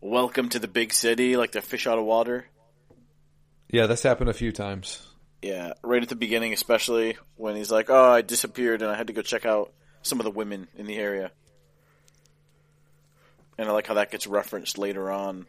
[0.02, 2.46] welcome to the big city, like their fish out of water.
[3.70, 5.06] Yeah, that's happened a few times.
[5.42, 9.08] Yeah, right at the beginning, especially when he's like, "Oh, I disappeared and I had
[9.08, 11.32] to go check out some of the women in the area."
[13.58, 15.46] And I like how that gets referenced later on,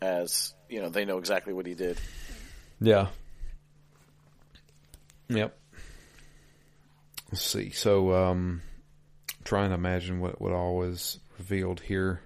[0.00, 1.98] as you know, they know exactly what he did.
[2.80, 3.08] Yeah.
[5.28, 5.56] Yep.
[7.30, 7.70] Let's see.
[7.70, 8.62] So, um,
[9.44, 12.20] trying to imagine what what all was revealed here.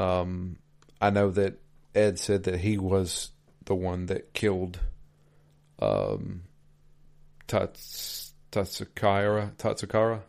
[0.00, 0.58] Um,
[1.00, 1.58] I know that
[1.94, 3.30] Ed said that he was
[3.64, 4.78] the one that killed,
[5.80, 6.42] um,
[7.46, 10.22] Tats Tatsukara Tatsukara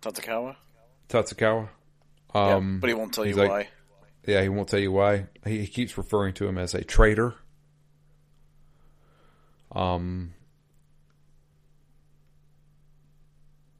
[0.00, 0.56] Tatsukawa.
[1.08, 1.68] Tatsukawa.
[2.34, 3.68] Yeah, Um, but he won't tell you like- why.
[4.26, 5.26] Yeah, he won't tell you why.
[5.44, 7.34] He, he keeps referring to him as a traitor.
[9.72, 10.34] Um,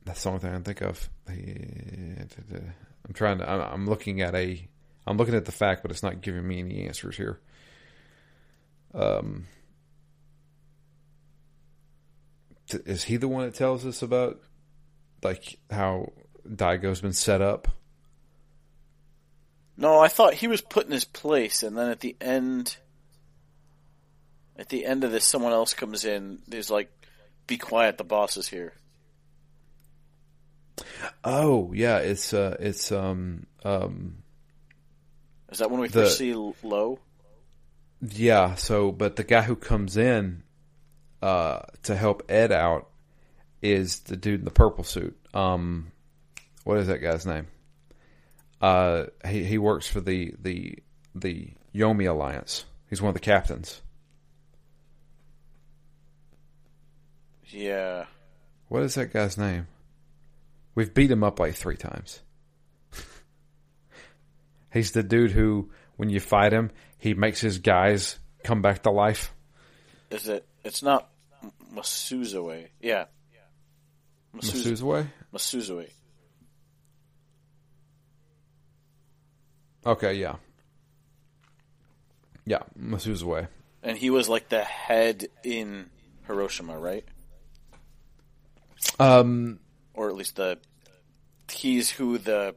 [0.04, 1.10] that's the only thing I can think of.
[1.28, 3.48] I'm trying to.
[3.50, 4.68] I'm looking at a.
[5.06, 7.40] I'm looking at the fact, but it's not giving me any answers here.
[8.94, 9.46] Um,
[12.70, 14.40] is he the one that tells us about
[15.22, 16.12] like how
[16.48, 17.68] Daigo's been set up?
[19.76, 22.76] No, I thought he was put in his place, and then at the end,
[24.56, 26.40] at the end of this, someone else comes in.
[26.46, 26.90] There's like,
[27.46, 28.74] "Be quiet, the boss is here."
[31.24, 34.16] Oh yeah, it's uh, it's um um.
[35.50, 36.98] Is that when we the, first see Low?
[38.00, 38.54] Yeah.
[38.54, 40.42] So, but the guy who comes in
[41.20, 42.88] uh, to help Ed out
[43.60, 45.16] is the dude in the purple suit.
[45.34, 45.92] Um,
[46.64, 47.46] what is that guy's name?
[48.60, 50.78] Uh, he he works for the the
[51.14, 52.64] the Yomei Alliance.
[52.88, 53.80] He's one of the captains.
[57.46, 58.06] Yeah.
[58.68, 59.66] What is that guy's name?
[60.74, 62.20] We've beat him up like three times.
[64.72, 68.90] He's the dude who, when you fight him, he makes his guys come back to
[68.90, 69.34] life.
[70.10, 70.46] Is it?
[70.64, 71.08] It's not
[71.74, 72.68] Masuzawa.
[72.80, 73.04] Yeah.
[74.34, 75.06] Masuzawa.
[75.34, 75.88] Masuzawa.
[79.84, 80.36] Okay, yeah.
[82.46, 83.48] Yeah, Masuzawa.
[83.82, 85.90] And he was like the head in
[86.26, 87.04] Hiroshima, right?
[88.98, 89.58] Um,
[89.94, 90.58] or at least the
[91.50, 92.54] he's who the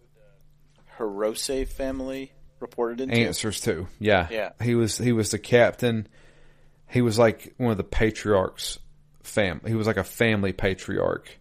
[0.97, 3.15] Hirose family reported into.
[3.15, 4.51] Answers to, yeah, yeah.
[4.61, 6.07] He was he was the captain.
[6.89, 8.79] He was like one of the patriarchs.
[9.23, 11.37] Fam, he was like a family patriarch.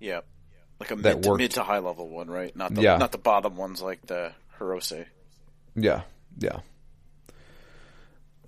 [0.00, 0.20] Yeah,
[0.80, 2.54] like a mid to, mid to high level one, right?
[2.54, 2.96] Not the yeah.
[2.96, 5.06] not the bottom ones like the Hirose.
[5.74, 6.02] Yeah,
[6.38, 6.60] yeah.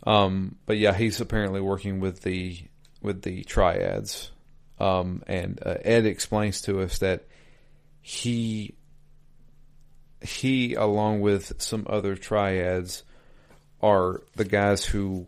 [0.04, 2.58] Um, but yeah, he's apparently working with the
[3.02, 4.30] with the triads
[4.80, 7.26] um, and uh, Ed explains to us that
[8.00, 8.74] he
[10.22, 13.04] he along with some other triads
[13.82, 15.26] are the guys who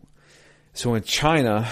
[0.72, 1.68] so in China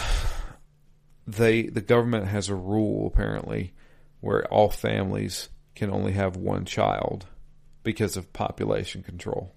[1.27, 3.73] they the government has a rule apparently
[4.21, 7.27] where all families can only have one child
[7.83, 9.55] because of population control.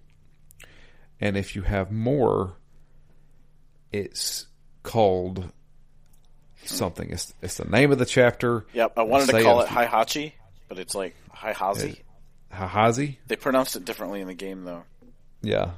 [1.19, 2.57] And if you have more
[3.91, 4.47] it's
[4.81, 5.51] called
[6.71, 7.09] something.
[7.09, 8.65] It's, it's the name of the chapter.
[8.73, 10.33] Yep, I wanted to call it Haihachi,
[10.67, 11.99] but it's like Haihazi.
[12.51, 13.17] Haihazi.
[13.27, 14.83] They pronounced it differently in the game, though.
[15.41, 15.71] Yeah,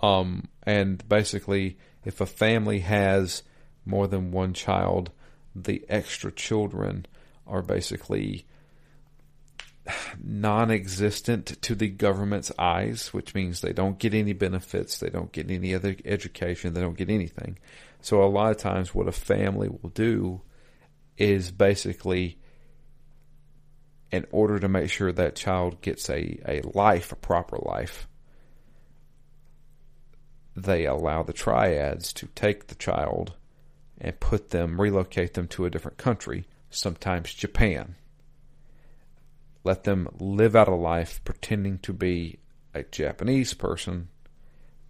[0.00, 3.42] um, and basically, if a family has
[3.84, 5.10] more than one child,
[5.54, 7.06] the extra children
[7.46, 8.46] are basically
[10.22, 15.50] non-existent to the government's eyes, which means they don't get any benefits, they don't get
[15.50, 17.58] any other education, they don't get anything.
[18.00, 20.42] So a lot of times what a family will do
[21.16, 22.38] is basically
[24.10, 28.08] in order to make sure that child gets a, a life, a proper life,
[30.56, 33.34] they allow the triads to take the child
[34.00, 37.96] and put them, relocate them to a different country, sometimes Japan.
[39.64, 42.38] Let them live out a life pretending to be
[42.74, 44.08] a Japanese person,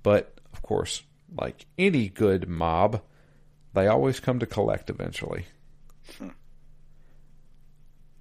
[0.03, 1.03] but of course,
[1.37, 3.03] like any good mob,
[3.75, 5.47] they always come to collect eventually.
[6.19, 6.29] Hmm.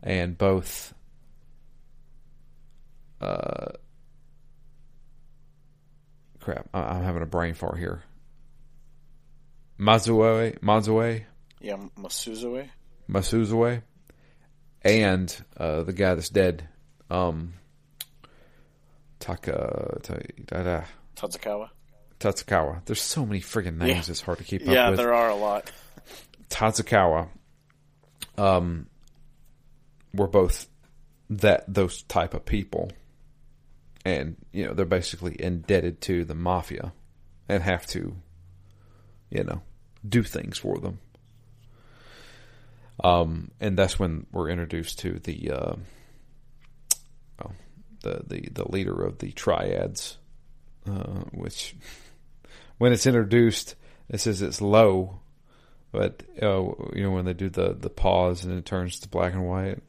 [0.04, 0.94] And both
[3.22, 3.72] uh,
[6.40, 8.04] crap, I'm having a brain fart here.
[9.80, 11.24] Mazue, Mazue,
[11.62, 12.68] yeah, Masuzawa,
[13.10, 13.84] Masuzawa,
[14.82, 16.68] and uh, the guy that's dead,
[17.12, 17.54] um,
[19.20, 20.16] Taka, ta,
[20.46, 20.84] da, da.
[21.16, 21.70] Tatsukawa.
[22.20, 22.84] Tatsukawa.
[22.86, 24.12] There's so many friggin' names; yeah.
[24.12, 25.00] it's hard to keep yeah, up with.
[25.00, 25.72] Yeah, there are a lot.
[26.50, 27.30] Tatsukawa.
[28.38, 28.88] Um,
[30.14, 30.68] we're both
[31.30, 32.92] that those type of people,
[34.06, 36.94] and you know they're basically indebted to the mafia,
[37.50, 38.16] and have to,
[39.30, 39.62] you know,
[40.08, 41.00] do things for them.
[43.04, 45.76] Um, and that's when we're introduced to the, uh,
[47.44, 47.52] oh,
[48.02, 50.18] the the the leader of the triads,
[50.90, 51.76] uh, which
[52.78, 53.76] when it's introduced,
[54.10, 55.20] it says it's low,
[55.92, 56.62] but uh,
[56.94, 59.80] you know when they do the the pause and it turns to black and white,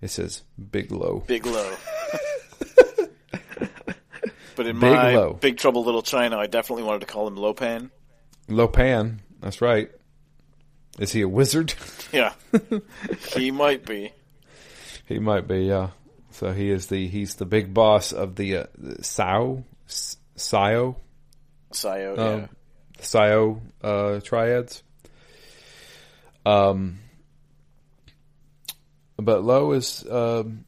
[0.00, 1.24] it says big low.
[1.26, 1.74] Big low.
[4.56, 5.34] but in big my low.
[5.34, 7.90] Big Trouble Little China, I definitely wanted to call him Lopan.
[8.48, 9.90] Lopan, that's right.
[10.98, 11.74] Is he a wizard?
[12.12, 12.34] Yeah,
[13.34, 14.12] he might be.
[15.06, 15.62] He might be.
[15.62, 15.88] Yeah.
[16.30, 18.66] So he is the he's the big boss of the uh,
[19.00, 20.94] Sao Sayo,
[21.74, 22.46] Sayo, um, yeah.
[23.00, 24.82] Sayo uh, triads.
[26.46, 27.00] Um,
[29.16, 30.64] but Lo is um,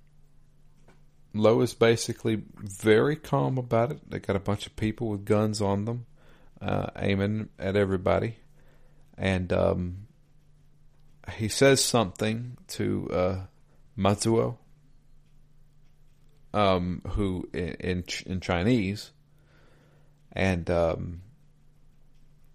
[1.35, 4.11] Lo is basically very calm about it.
[4.11, 6.07] They got a bunch of people with guns on them,
[6.61, 8.37] uh, aiming at everybody,
[9.19, 10.07] and um,
[11.35, 13.41] he says something to uh,
[13.99, 14.57] Matsuo,
[16.55, 19.11] um, who in, in in Chinese,
[20.37, 21.23] and um,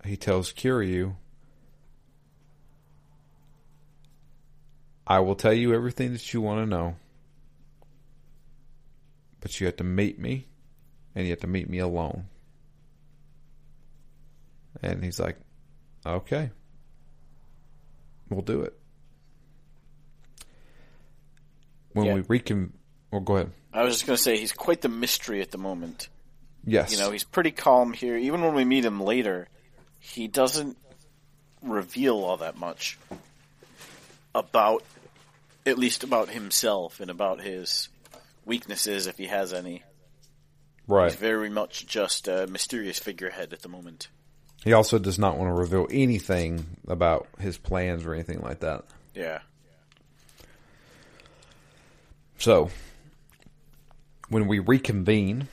[0.05, 1.15] he tells Kiryu,
[5.07, 6.95] I will tell you everything that you want to know,
[9.41, 10.47] but you have to meet me,
[11.15, 12.27] and you have to meet me alone.
[14.83, 15.37] And he's like,
[16.05, 16.51] okay,
[18.29, 18.77] we'll do it.
[21.93, 22.13] When Yeah.
[22.15, 22.73] we recon,
[23.11, 23.51] well, go ahead.
[23.73, 26.09] I was just going to say he's quite the mystery at the moment.
[26.65, 28.15] Yes, You know, he's pretty calm here.
[28.17, 29.47] Even when we meet him later,
[29.99, 30.77] he doesn't
[31.61, 32.97] reveal all that much
[34.35, 34.83] about,
[35.65, 37.89] at least about himself and about his
[38.45, 39.83] weaknesses, if he has any.
[40.87, 41.11] right.
[41.11, 44.07] He's very much just a mysterious figurehead at the moment.
[44.63, 48.83] He also does not want to reveal anything about his plans or anything like that.
[49.15, 49.39] Yeah.
[52.37, 52.69] So,
[54.29, 55.47] when we reconvene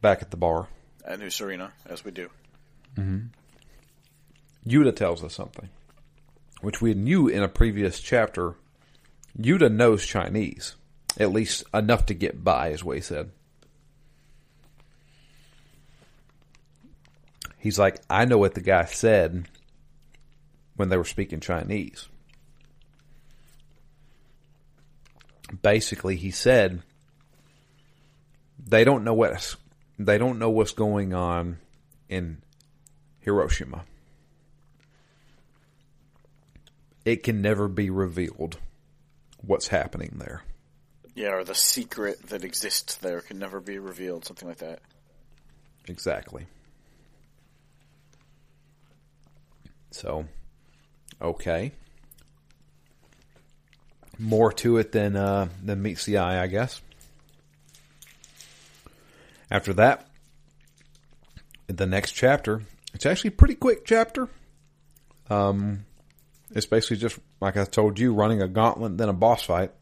[0.00, 0.68] back at the bar,
[1.04, 2.28] At New Serena, as we do.
[2.96, 3.28] Mm-hmm.
[4.68, 5.68] Yuta tells us something,
[6.60, 8.54] which we knew in a previous chapter.
[9.38, 10.74] Yuta knows Chinese,
[11.18, 13.30] at least enough to get by, as Wei said.
[17.58, 19.48] He's like, I know what the guy said
[20.76, 22.08] when they were speaking Chinese.
[25.62, 26.82] Basically, he said
[28.64, 29.56] they don't know what
[29.98, 31.58] they don't know what's going on
[32.08, 32.38] in
[33.20, 33.84] Hiroshima.
[37.04, 38.58] It can never be revealed
[39.38, 40.42] what's happening there.
[41.14, 44.80] Yeah, or the secret that exists there can never be revealed, something like that.
[45.88, 46.46] Exactly.
[49.90, 50.26] So,
[51.20, 51.72] okay.
[54.18, 56.82] More to it than uh, than meets the eye, I guess.
[59.50, 60.06] After that,
[61.66, 64.28] the next chapter, it's actually a pretty quick chapter.
[65.30, 65.84] Um,
[66.50, 69.72] it's basically just like I told you, running a gauntlet, then a boss fight.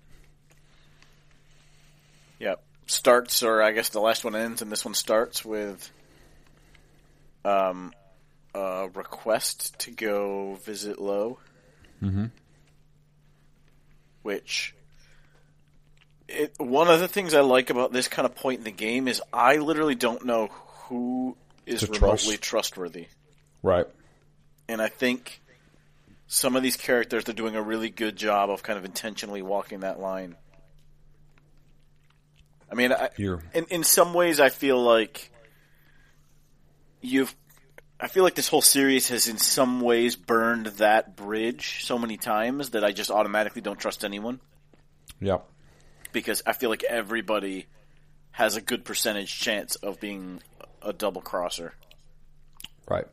[2.38, 2.62] Yep.
[2.86, 5.90] Starts, or I guess the last one ends, and this one starts with
[7.44, 7.92] um,
[8.54, 11.38] a request to go visit Lowe.
[12.02, 12.26] Mm-hmm.
[14.22, 14.74] Which,
[16.28, 19.08] it, one of the things I like about this kind of point in the game
[19.08, 20.48] is I literally don't know
[20.88, 22.00] who is To trust.
[22.02, 23.06] remotely trustworthy.
[23.62, 23.86] Right.
[24.68, 25.40] And I think
[26.26, 29.80] some of these characters, they're doing a really good job of kind of intentionally walking
[29.80, 30.36] that line.
[32.70, 33.10] I mean, I,
[33.54, 35.30] in in some ways, I feel like
[37.00, 37.34] you've.
[37.98, 42.16] I feel like this whole series has, in some ways, burned that bridge so many
[42.16, 44.40] times that I just automatically don't trust anyone
[45.20, 45.46] yep.
[46.12, 47.66] Because I feel like everybody
[48.32, 50.42] has a good percentage chance of being
[50.82, 51.74] a double crosser.
[52.88, 53.06] Right.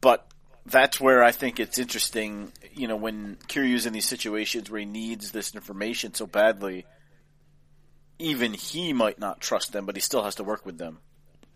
[0.00, 0.26] But
[0.64, 4.86] that's where I think it's interesting, you know, when Kiryu's in these situations where he
[4.86, 6.86] needs this information so badly,
[8.18, 10.98] even he might not trust them, but he still has to work with them.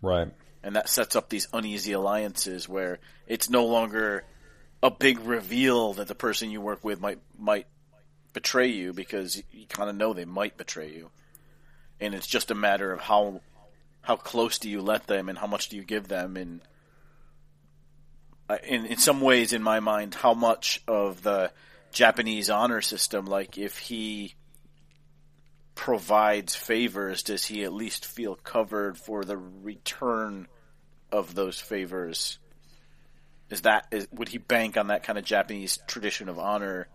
[0.01, 0.29] Right.
[0.63, 4.23] And that sets up these uneasy alliances where it's no longer
[4.83, 7.67] a big reveal that the person you work with might might
[8.33, 11.09] betray you because you kind of know they might betray you.
[11.99, 13.41] And it's just a matter of how
[14.01, 16.61] how close do you let them and how much do you give them and
[18.49, 21.51] uh, in in some ways in my mind how much of the
[21.91, 24.33] Japanese honor system like if he
[25.75, 30.47] provides favors does he at least feel covered for the return
[31.11, 32.39] of those favors
[33.49, 36.87] is that is, would he bank on that kind of Japanese tradition of honor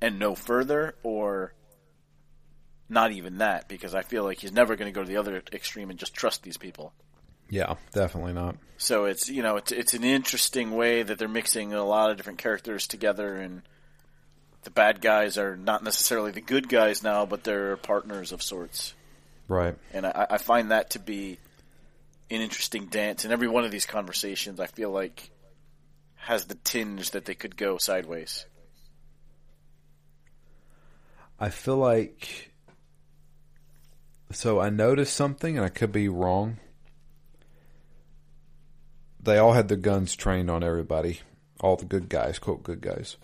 [0.00, 1.54] and no further or
[2.88, 5.42] not even that because I feel like he's never going to go to the other
[5.52, 6.92] extreme and just trust these people
[7.50, 7.74] Yeah.
[7.92, 8.56] Definitely not.
[8.76, 12.16] so it's you know it's it's an interesting way that they're mixing a lot of
[12.16, 13.62] different characters together, and
[14.64, 18.94] the bad guys are not necessarily the good guys now, but they're partners of sorts.
[19.46, 19.76] Right.
[19.94, 21.38] And I, I find that to be
[22.30, 23.24] an interesting dance.
[23.24, 25.30] And every one of these conversations, I feel like
[26.16, 28.44] has the tinge that they could go sideways.
[31.40, 32.52] I feel like
[34.30, 36.58] So I noticed something, and I could be wrong.
[39.20, 41.20] They all had their guns trained on everybody,
[41.60, 43.16] all the good guys, quote good guys.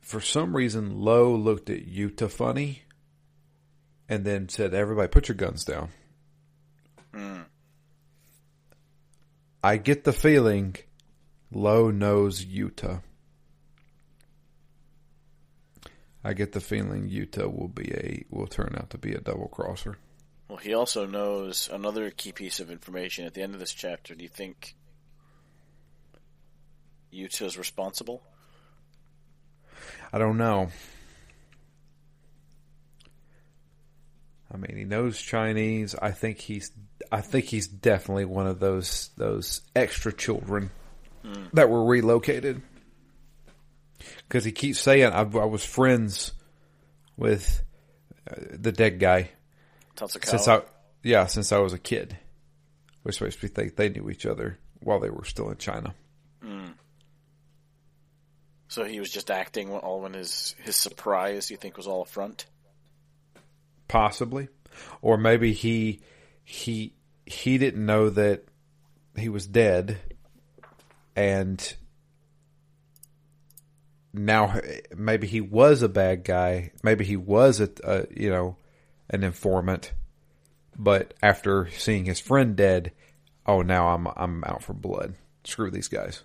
[0.00, 2.82] For some reason, Lowe looked at Yuta funny,
[4.08, 5.90] and then said, "Everybody, put your guns down."
[7.12, 7.42] Hmm.
[9.62, 10.76] I get the feeling
[11.50, 13.02] Lowe knows Yuta.
[16.24, 19.48] I get the feeling Yuta will be a will turn out to be a double
[19.48, 19.98] crosser.
[20.48, 24.14] Well, he also knows another key piece of information at the end of this chapter.
[24.14, 24.74] Do you think
[27.12, 28.22] Yuta's responsible?
[30.12, 30.68] I don't know.
[34.52, 35.94] I mean, he knows Chinese.
[36.00, 36.70] I think he's
[37.10, 40.70] I think he's definitely one of those those extra children
[41.22, 41.46] hmm.
[41.52, 42.62] that were relocated.
[44.28, 46.32] Because he keeps saying I, I was friends
[47.16, 47.62] with
[48.30, 49.30] uh, the dead guy
[49.96, 50.62] since I
[51.02, 52.16] yeah since I was a kid.
[53.02, 55.94] which makes me think they knew each other while they were still in China.
[58.68, 62.06] so he was just acting all when his his surprise you think was all a
[62.06, 62.46] front.
[63.88, 64.48] possibly
[65.00, 66.00] or maybe he
[66.42, 66.92] he
[67.26, 68.44] he didn't know that
[69.16, 69.98] he was dead
[71.14, 71.76] and
[74.14, 74.60] now
[74.96, 78.56] maybe he was a bad guy maybe he was a, a you know
[79.10, 79.92] an informant
[80.78, 82.92] but after seeing his friend dead
[83.44, 86.22] oh now I'm I'm out for blood screw these guys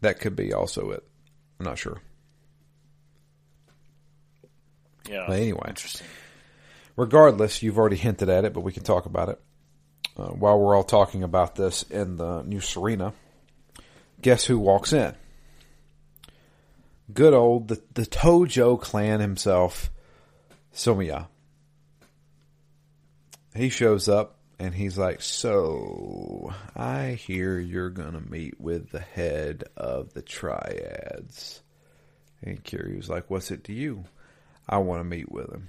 [0.00, 1.04] that could be also it
[1.60, 2.00] I'm not sure
[5.08, 5.24] Yeah.
[5.26, 5.66] But anyway.
[5.68, 6.06] interesting.
[6.96, 9.40] regardless, you've already hinted at it, but we can talk about it.
[10.16, 13.12] Uh, while we're all talking about this in the new Serena,
[14.20, 15.14] guess who walks in?
[17.12, 19.90] Good old the, the Tojo clan himself,
[20.72, 21.28] Someya.
[23.54, 29.64] He shows up and he's like, "So, I hear you're gonna meet with the head
[29.76, 31.62] of the Triads."
[32.42, 34.04] And Kiryu was like, "What's it to you?"
[34.68, 35.68] I want to meet with him.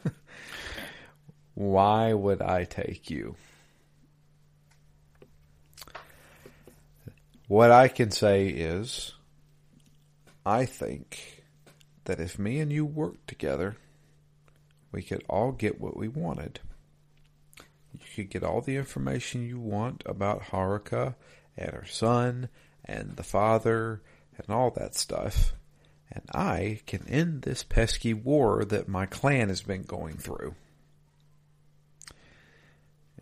[1.54, 3.36] Why would I take you?
[7.48, 9.12] What I can say is,
[10.46, 11.42] I think
[12.04, 13.76] that if me and you worked together,
[14.92, 16.60] we could all get what we wanted.
[17.92, 21.16] You could get all the information you want about Haruka
[21.56, 22.48] and her son
[22.84, 24.02] and the father
[24.38, 25.52] and all that stuff.
[26.12, 30.54] And I can end this pesky war that my clan has been going through.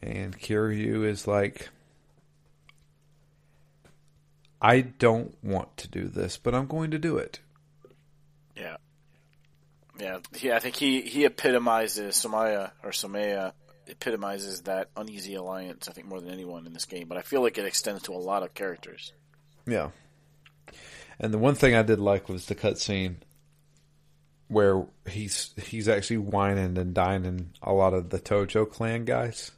[0.02, 1.70] And Kiryu is like,
[4.60, 7.40] I don't want to do this, but I'm going to do it.
[8.56, 8.76] Yeah.
[9.98, 13.52] Yeah, he, I think he, he epitomizes Someya or Someya
[13.86, 15.88] epitomizes that uneasy alliance.
[15.88, 18.12] I think more than anyone in this game, but I feel like it extends to
[18.12, 19.12] a lot of characters.
[19.66, 19.90] Yeah.
[21.20, 23.16] And the one thing I did like was the cutscene
[24.48, 29.52] where he's he's actually whining and dining a lot of the Tojo clan guys,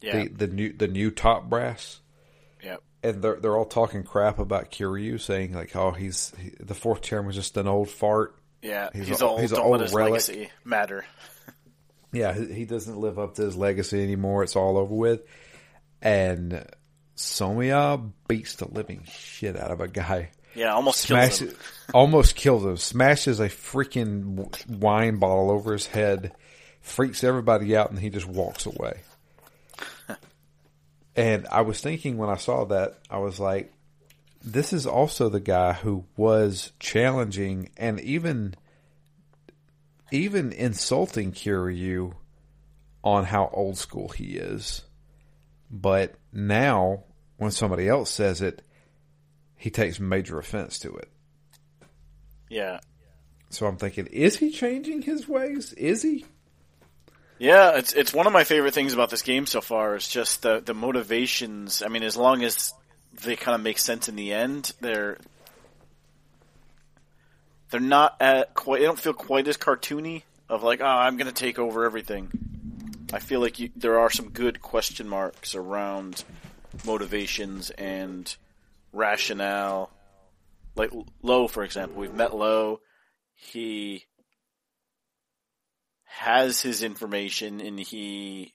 [0.00, 2.00] Yeah, the the new the new top brass,
[2.62, 6.74] yeah, and they're they're all talking crap about Kiryu, saying like, "Oh, he's he, the
[6.74, 8.90] fourth chairman's just an old fart." yeah.
[8.94, 9.40] He's He's, a- old.
[9.40, 10.12] he's an don't old let his relic.
[10.12, 11.04] legacy matter.
[12.14, 14.42] Yeah, he he doesn't live up to his legacy anymore.
[14.42, 15.22] It's all over with.
[16.02, 16.62] And
[17.16, 20.28] Someya beats the living shit out of a guy.
[20.54, 21.58] Yeah, almost kills Smashes, him.
[21.94, 22.76] almost kills him.
[22.76, 26.32] Smashes a freaking wine bottle over his head,
[26.82, 29.00] freaks everybody out, and he just walks away.
[31.16, 33.72] And I was thinking when I saw that, I was like,
[34.42, 38.54] this is also the guy who was challenging and even
[40.10, 42.14] even insulting Kiryu
[43.02, 44.82] on how old school he is.
[45.70, 47.04] But now,
[47.38, 48.62] when somebody else says it,
[49.56, 51.08] he takes major offense to it.
[52.50, 52.80] Yeah,
[53.48, 55.72] So I'm thinking, is he changing his ways?
[55.74, 56.26] Is he?
[57.42, 57.76] Yeah.
[57.76, 59.96] It's it's one of my favorite things about this game so far.
[59.96, 61.82] Is just the the motivations.
[61.82, 62.72] I mean, as long as
[63.24, 65.18] they kind of make sense in the end, they're
[67.70, 68.80] they're not at quite.
[68.80, 70.22] They don't feel quite as cartoony.
[70.48, 72.30] Of like, oh, I'm going to take over everything.
[73.10, 76.24] I feel like you, there are some good question marks around
[76.84, 78.34] motivations and
[78.92, 79.90] rationale.
[80.76, 80.90] Like
[81.22, 82.80] Lowe, for example, we've met Lowe.
[83.34, 84.04] He
[86.18, 88.54] has his information and he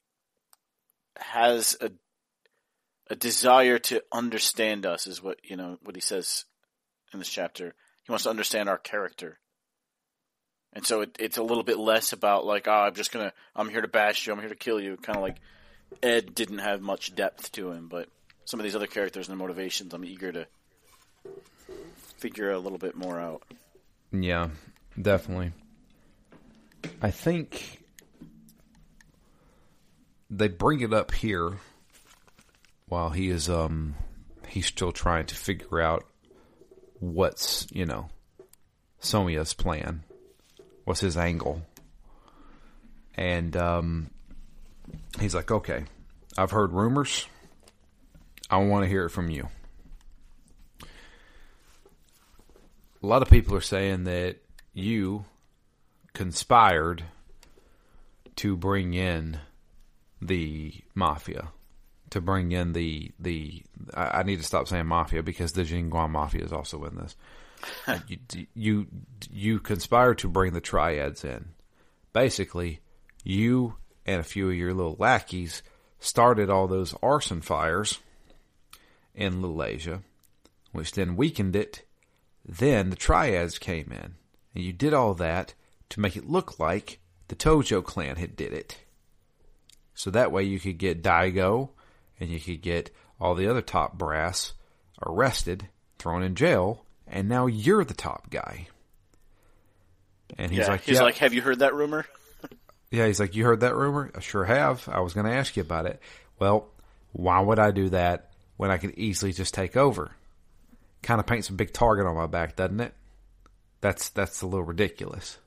[1.17, 1.91] has a
[3.09, 6.45] a desire to understand us is what you know what he says
[7.13, 7.73] in this chapter.
[8.03, 9.39] He wants to understand our character.
[10.73, 13.69] and so it, it's a little bit less about like, oh, I'm just gonna, I'm
[13.69, 14.97] here to bash you, I'm here to kill you.
[14.97, 15.37] Kind of like
[16.03, 18.09] Ed didn't have much depth to him, but
[18.45, 20.47] some of these other characters and the motivations, I'm eager to
[22.17, 23.43] figure a little bit more out.
[24.11, 24.49] Yeah,
[25.01, 25.53] definitely.
[27.01, 27.83] I think
[30.29, 31.53] they bring it up here
[32.87, 33.95] while he is um
[34.47, 36.05] he's still trying to figure out
[36.99, 38.09] what's, you know,
[38.99, 40.03] Someya's plan.
[40.85, 41.61] What's his angle?
[43.15, 44.09] And um
[45.19, 45.85] he's like, "Okay,
[46.37, 47.27] I've heard rumors.
[48.49, 49.49] I want to hear it from you."
[53.03, 54.37] A lot of people are saying that
[54.73, 55.25] you
[56.17, 57.03] conspired
[58.37, 59.39] to bring in
[60.19, 61.49] the mafia,
[62.09, 63.61] to bring in the the.
[63.93, 67.15] I, I need to stop saying mafia because the Jingweon mafia is also in this.
[68.07, 68.87] you, you
[69.31, 71.49] you conspired to bring the triads in.
[72.13, 72.79] Basically,
[73.23, 75.61] you and a few of your little lackeys
[75.99, 77.99] started all those arson fires
[79.13, 80.01] in Little Asia,
[80.71, 81.83] which then weakened it.
[82.43, 84.15] Then the triads came in,
[84.55, 85.53] and you did all that
[85.89, 88.77] to make it look like the Tojo clan had did it.
[89.93, 91.69] So that way you could get Daigo
[92.19, 94.53] and you could get all the other top brass
[95.05, 95.67] arrested,
[95.97, 98.67] thrown in jail, and now you're the top guy.
[100.37, 101.03] And he's yeah, like, he's yeah.
[101.03, 102.05] like, have you heard that rumor?
[102.89, 104.09] Yeah, he's like, you heard that rumor?
[104.15, 104.87] I sure have.
[104.87, 105.99] I was going to ask you about it.
[106.39, 106.69] Well,
[107.11, 110.11] why would I do that when I could easily just take over?
[111.03, 112.93] Kind of paints a big target on my back, doesn't it?
[113.81, 115.37] That's that's a little ridiculous.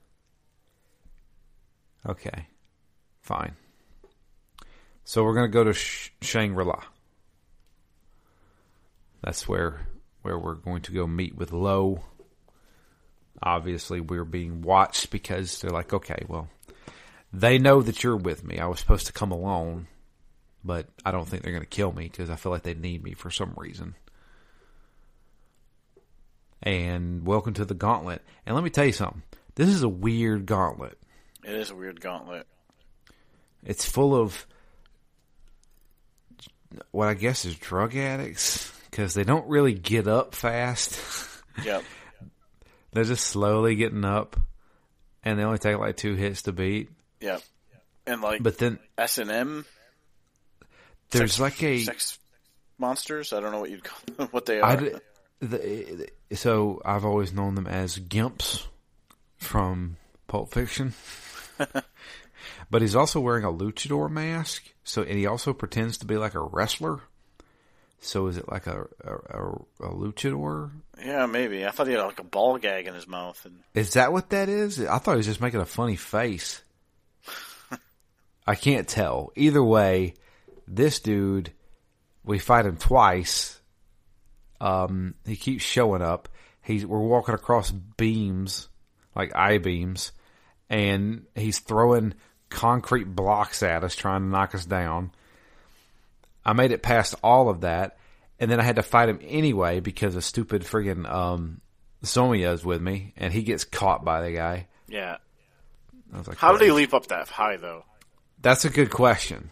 [2.08, 2.46] Okay,
[3.20, 3.56] fine.
[5.04, 6.82] So we're to go to Sh- Shangri-La.
[9.22, 9.86] That's where
[10.22, 12.04] where we're going to go meet with Lo.
[13.42, 16.48] Obviously, we're being watched because they're like, okay, well,
[17.32, 18.58] they know that you're with me.
[18.58, 19.86] I was supposed to come alone,
[20.62, 23.02] but I don't think they're going to kill me because I feel like they need
[23.02, 23.94] me for some reason.
[26.62, 28.22] And welcome to the gauntlet.
[28.44, 29.22] And let me tell you something.
[29.54, 30.99] This is a weird gauntlet.
[31.44, 32.46] It is a weird gauntlet.
[33.64, 34.46] It's full of
[36.90, 41.00] what I guess is drug addicts because they don't really get up fast.
[41.64, 41.82] Yep.
[42.92, 44.36] They're just slowly getting up,
[45.22, 46.88] and they only take like two hits to beat.
[47.20, 47.42] Yep.
[48.06, 49.66] And like But then S and M,
[51.10, 52.18] there's sex- like a sex
[52.78, 53.32] monsters.
[53.34, 54.76] I don't know what you'd call them, what they are.
[55.40, 58.64] the, so I've always known them as gimps
[59.36, 59.96] from
[60.28, 60.94] Pulp Fiction.
[62.70, 64.72] but he's also wearing a luchador mask.
[64.84, 67.00] So and he also pretends to be like a wrestler.
[68.00, 69.50] So is it like a a, a,
[69.80, 70.70] a luchador?
[71.04, 71.66] yeah, maybe.
[71.66, 74.30] I thought he had like a ball gag in his mouth, and Is that what
[74.30, 74.80] that is?
[74.80, 76.62] I thought he was just making a funny face.
[78.46, 79.32] I can't tell.
[79.36, 80.14] Either way,
[80.66, 81.52] this dude,
[82.24, 83.60] we fight him twice.
[84.60, 86.28] Um, he keeps showing up.
[86.62, 88.68] He's we're walking across beams,
[89.14, 90.12] like I beams,
[90.70, 92.14] and he's throwing
[92.48, 95.12] concrete blocks at us, trying to knock us down.
[96.44, 97.98] I made it past all of that,
[98.38, 101.60] and then I had to fight him anyway because a stupid friggin' um,
[102.02, 104.68] Someya is with me, and he gets caught by the guy.
[104.88, 105.18] yeah.
[106.12, 107.84] I was like, How did he leap up that high though?
[108.40, 109.50] That's a good question.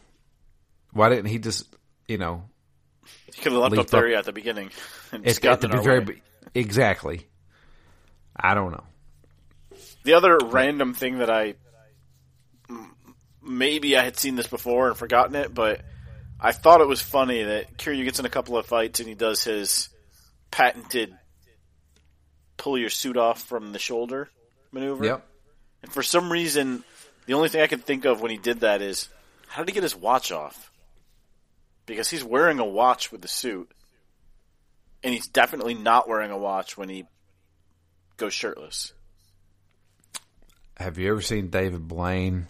[0.93, 1.73] Why didn't he just,
[2.09, 2.45] you know,
[3.33, 4.71] He could have Leap up there up- at the beginning.
[5.13, 6.05] And just at gotten the very way.
[6.07, 6.23] be-
[6.55, 7.29] exactly?
[8.35, 8.83] I don't know.
[10.05, 11.55] The other random thing that I
[13.43, 15.81] maybe I had seen this before and forgotten it, but
[16.41, 19.15] I thought it was funny that Kiryu gets in a couple of fights and he
[19.15, 19.89] does his
[20.51, 21.17] patented
[22.57, 24.29] pull your suit off from the shoulder
[24.73, 25.05] maneuver.
[25.05, 25.27] Yep.
[25.83, 26.85] And for some reason,
[27.27, 29.09] the only thing I can think of when he did that is
[29.47, 30.71] how did he get his watch off?
[31.87, 33.71] Because he's wearing a watch with the suit,
[35.03, 37.07] and he's definitely not wearing a watch when he
[38.19, 38.93] goes shirtless.
[40.79, 42.47] Have you ever seen David Blaine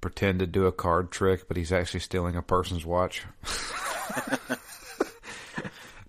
[0.00, 3.24] pretend to do a card trick, but he's actually stealing a person's watch?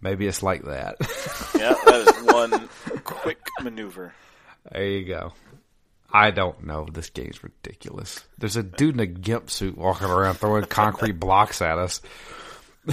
[0.02, 0.98] Maybe it's like that.
[1.58, 2.68] Yeah, that is one
[3.06, 4.14] quick maneuver.
[4.70, 5.32] there you go.
[6.12, 6.86] I don't know.
[6.92, 8.22] This game's ridiculous.
[8.38, 12.02] There's a dude in a gimp suit walking around throwing concrete blocks at us.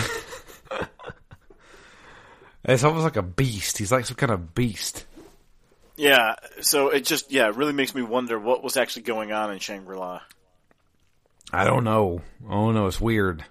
[2.65, 3.79] it's almost like a beast.
[3.79, 5.05] He's like some kind of beast.
[6.01, 9.53] Yeah, so it just yeah, it really makes me wonder what was actually going on
[9.53, 10.23] in Shangri-La.
[11.53, 12.23] I don't know.
[12.49, 13.45] Oh no, it's weird.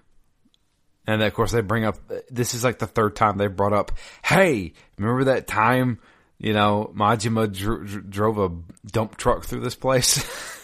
[1.05, 1.97] And of course, they bring up
[2.29, 3.91] this is like the third time they brought up.
[4.23, 5.99] Hey, remember that time
[6.39, 8.49] you know, Majima dr- dr- drove a
[8.89, 10.25] dump truck through this place.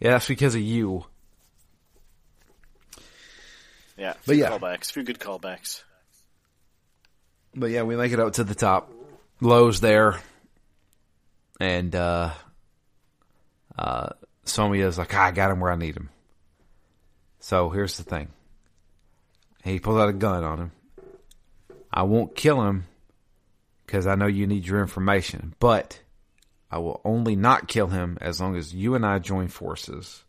[0.00, 1.04] yeah, that's because of you.
[3.98, 4.50] Yeah, But few yeah.
[4.50, 5.82] callbacks, few good callbacks.
[7.54, 8.90] But yeah, we make it up to the top.
[9.40, 10.18] Lowe's there.
[11.60, 12.32] And uh
[13.76, 14.10] uh
[14.44, 16.10] Someya's like, "Ah, I got him where I need him.
[17.40, 18.28] So here's the thing.
[19.64, 20.72] He pulls out a gun on him.
[21.92, 22.84] I won't kill him
[23.84, 26.00] because I know you need your information, but
[26.70, 30.22] I will only not kill him as long as you and I join forces.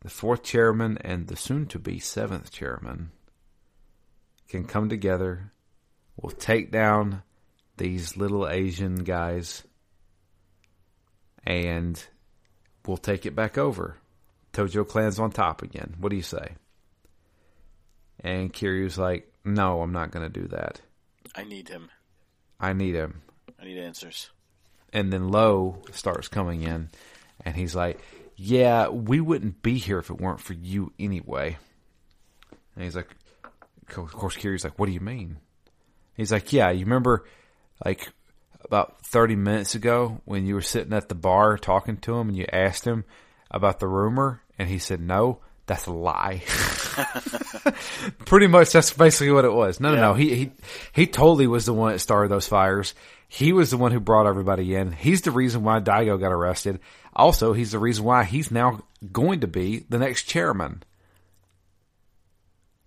[0.00, 3.10] The fourth chairman and the soon to be seventh chairman
[4.48, 5.52] can come together
[6.16, 7.22] We'll take down
[7.76, 9.64] these little Asian guys
[11.46, 12.02] and
[12.86, 13.96] we'll take it back over.
[14.52, 15.94] Tojo Clan's on top again.
[15.98, 16.54] What do you say?
[18.20, 20.80] And Kiryu's like, No, I'm not going to do that.
[21.34, 21.90] I need him.
[22.60, 23.22] I need him.
[23.60, 24.30] I need answers.
[24.92, 26.90] And then Lowe starts coming in
[27.44, 28.00] and he's like,
[28.36, 31.58] Yeah, we wouldn't be here if it weren't for you anyway.
[32.76, 33.10] And he's like,
[33.96, 35.38] Of course, Kiryu's like, What do you mean?
[36.16, 37.24] He's like, Yeah, you remember
[37.84, 38.12] like
[38.64, 42.36] about 30 minutes ago when you were sitting at the bar talking to him and
[42.36, 43.04] you asked him
[43.50, 45.40] about the rumor and he said no?
[45.66, 46.42] That's a lie.
[48.26, 49.80] Pretty much that's basically what it was.
[49.80, 50.14] No, no, no.
[50.14, 50.50] He, he,
[50.92, 52.94] he totally was the one that started those fires.
[53.28, 54.92] He was the one who brought everybody in.
[54.92, 56.80] He's the reason why Daigo got arrested.
[57.14, 60.82] Also, he's the reason why he's now going to be the next chairman.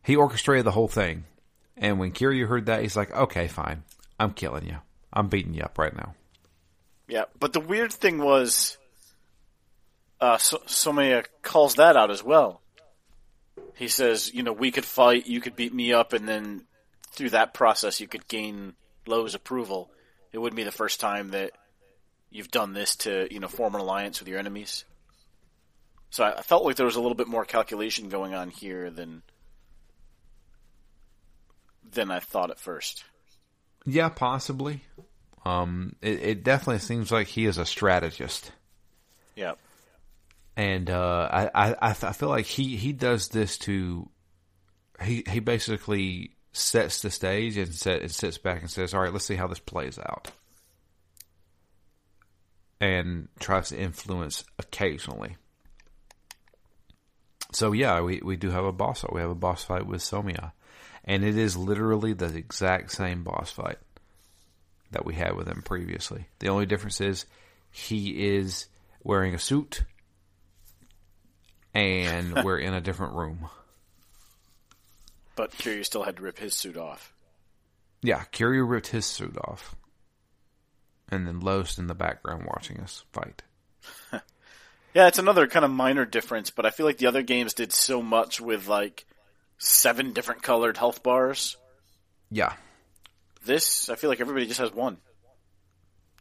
[0.04, 1.26] He orchestrated the whole thing.
[1.76, 3.84] And when Kiryu heard that, he's like, okay, fine.
[4.20, 4.78] I'm killing you.
[5.18, 6.14] I'm beating you up right now.
[7.08, 8.78] Yeah, but the weird thing was,
[10.22, 12.62] uh, so- Someya calls that out as well.
[13.74, 16.68] He says, you know, we could fight, you could beat me up, and then
[17.12, 18.76] through that process, you could gain
[19.08, 19.90] Lowe's approval.
[20.32, 21.52] It wouldn't be the first time that
[22.30, 24.86] you've done this to, you know, form an alliance with your enemies.
[26.12, 28.92] So I I felt like there was a little bit more calculation going on here
[28.92, 29.24] than
[31.90, 33.04] than I thought at first.
[33.86, 34.84] Yeah, possibly.
[35.48, 38.52] Um, it, it definitely seems like he is a strategist.
[39.36, 39.54] Yeah.
[40.56, 44.10] and uh, I I I I feel like he he does this to
[45.02, 49.14] he he basically sets the stage and set and sits back and says, "All right,
[49.14, 50.32] let's see how this plays out,"
[52.82, 55.38] and tries to influence occasionally.
[57.54, 59.14] So yeah, we we do have a boss fight.
[59.14, 60.52] We have a boss fight with Someya,
[61.06, 63.78] and it is literally the exact same boss fight
[64.92, 66.28] that we had with him previously.
[66.40, 67.26] The only difference is
[67.72, 68.68] he is
[69.04, 69.84] wearing a suit
[71.74, 73.50] and we're in a different room.
[75.36, 77.14] But Kiryu still had to rip his suit off.
[78.02, 79.76] Yeah, Kiryu ripped his suit off.
[81.10, 83.44] And then Lost in the background watching us fight.
[84.98, 87.72] Yeah, it's another kind of minor difference, but I feel like the other games did
[87.72, 89.06] so much with like
[89.60, 91.56] seven different colored health bars.
[92.32, 92.54] Yeah.
[93.48, 94.98] This, I feel like everybody just has one.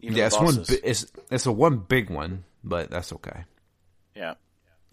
[0.01, 0.81] Even Yeah, it's one bosses.
[0.83, 3.45] it's it's a one big one, but that's okay.
[4.15, 4.35] yeah,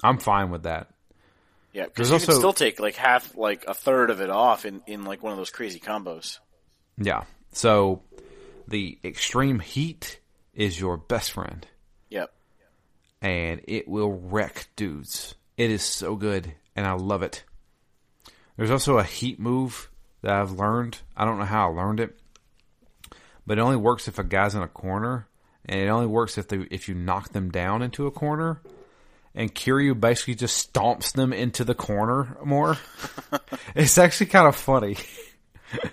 [0.04, 0.90] I'm fine with that.
[1.74, 1.86] yeah.
[1.86, 5.04] Because you can still take like half, like a third of it off in in
[5.06, 6.40] like one of those crazy combos.
[6.98, 7.24] Yeah.
[7.52, 8.02] So
[8.68, 10.20] the extreme heat
[10.54, 11.66] is your best friend
[12.10, 12.32] Yep.
[13.22, 15.36] and it will wreck dudes.
[15.58, 17.44] It is so good and I love it.
[18.58, 19.90] There's also a heat move
[20.22, 21.00] that I've learned.
[21.18, 22.18] I don't know how I learned it,
[23.46, 25.28] but it only works if a guy's in a corner,
[25.66, 28.62] and it only works if they if you knock them down into a corner.
[29.36, 32.78] And Kiryu basically just stomps them into the corner more.
[33.76, 34.96] it's actually kind of funny.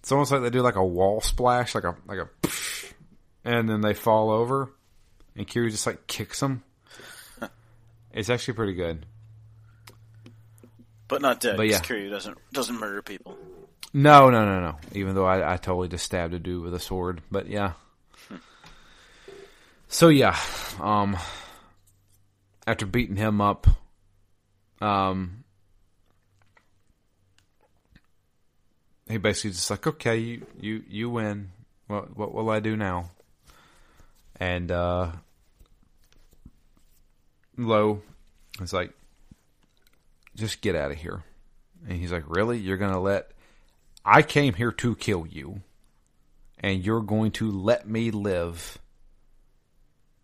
[0.00, 2.28] it's almost like they do like a wall splash, like a like a,
[3.44, 4.72] and then they fall over,
[5.36, 6.62] and Kiryu just like kicks them.
[8.16, 9.06] It's actually pretty good.
[11.08, 11.56] But not dead.
[11.56, 11.80] But yeah.
[11.80, 13.36] Kiryu doesn't doesn't murder people.
[13.96, 14.76] No, no, no, no.
[14.92, 17.74] Even though I, I totally just stabbed a dude with a sword, but yeah.
[19.86, 20.36] So yeah,
[20.80, 21.16] um,
[22.66, 23.68] after beating him up,
[24.80, 25.44] um,
[29.08, 31.52] he basically just like, okay, you you you win.
[31.86, 33.12] What what will I do now?
[34.40, 35.12] And uh,
[37.56, 38.02] Low
[38.60, 38.92] is like,
[40.34, 41.22] just get out of here.
[41.88, 42.58] And he's like, really?
[42.58, 43.30] You're gonna let
[44.04, 45.62] I came here to kill you,
[46.58, 48.78] and you're going to let me live.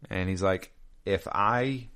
[0.09, 0.73] And he's like,
[1.05, 1.89] if I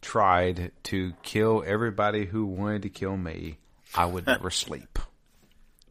[0.00, 3.58] tried to kill everybody who wanted to kill me,
[3.94, 4.98] I would never sleep.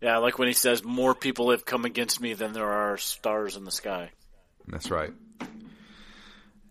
[0.02, 3.56] Yeah, like when he says, "More people have come against me than there are stars
[3.56, 4.10] in the sky."
[4.68, 5.14] That's right.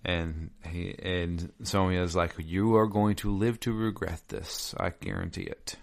[0.04, 4.74] And he and Sonya's like, "You are going to live to regret this.
[4.78, 5.76] I guarantee it."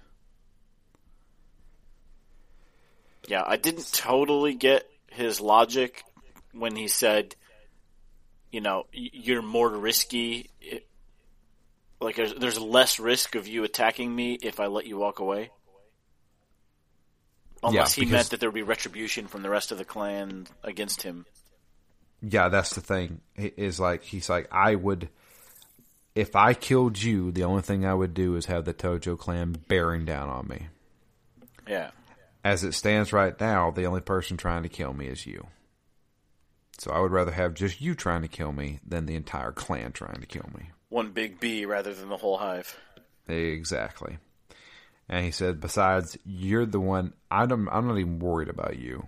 [3.27, 6.03] Yeah, I didn't totally get his logic
[6.53, 7.35] when he said,
[8.51, 10.49] you know, you're more risky.
[11.99, 15.51] Like, there's, there's less risk of you attacking me if I let you walk away.
[17.63, 20.47] Unless Yeah, he meant that there would be retribution from the rest of the clan
[20.63, 21.25] against him.
[22.21, 23.21] Yeah, that's the thing.
[23.35, 25.09] Is like he's like I would,
[26.15, 29.55] if I killed you, the only thing I would do is have the Tojo clan
[29.67, 30.67] bearing down on me.
[31.67, 31.91] Yeah.
[32.43, 35.47] As it stands right now, the only person trying to kill me is you.
[36.77, 39.91] So I would rather have just you trying to kill me than the entire clan
[39.91, 40.69] trying to kill me.
[40.89, 42.77] One big bee rather than the whole hive.
[43.27, 44.19] Exactly.
[45.09, 49.07] And he said, besides, you're the one, I don't, I'm not even worried about you.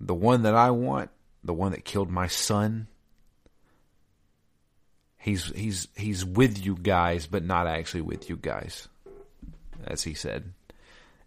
[0.00, 1.10] The one that I want,
[1.42, 2.88] the one that killed my son,
[5.18, 8.88] he's, he's, he's with you guys, but not actually with you guys,
[9.86, 10.52] as he said.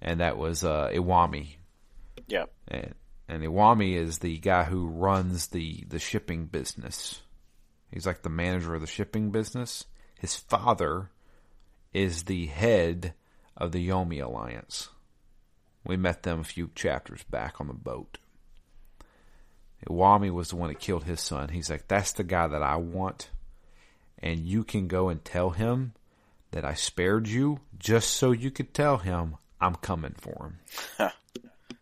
[0.01, 1.55] And that was, uh, Iwami.
[2.27, 2.45] Yeah.
[2.67, 2.93] And,
[3.27, 7.21] and Iwami is the guy who runs the, the shipping business.
[7.91, 9.85] He's like the manager of the shipping business.
[10.19, 11.09] His father
[11.93, 13.13] is the head
[13.57, 14.89] of the Yomei Alliance.
[15.85, 18.19] We met them a few chapters back on the boat.
[19.87, 21.49] Iwami was the one that killed his son.
[21.49, 23.29] He's like, that's the guy that I want.
[24.19, 25.93] And you can go and tell him
[26.51, 30.53] that I spared you just so you could tell him I'm coming for
[30.97, 31.11] him.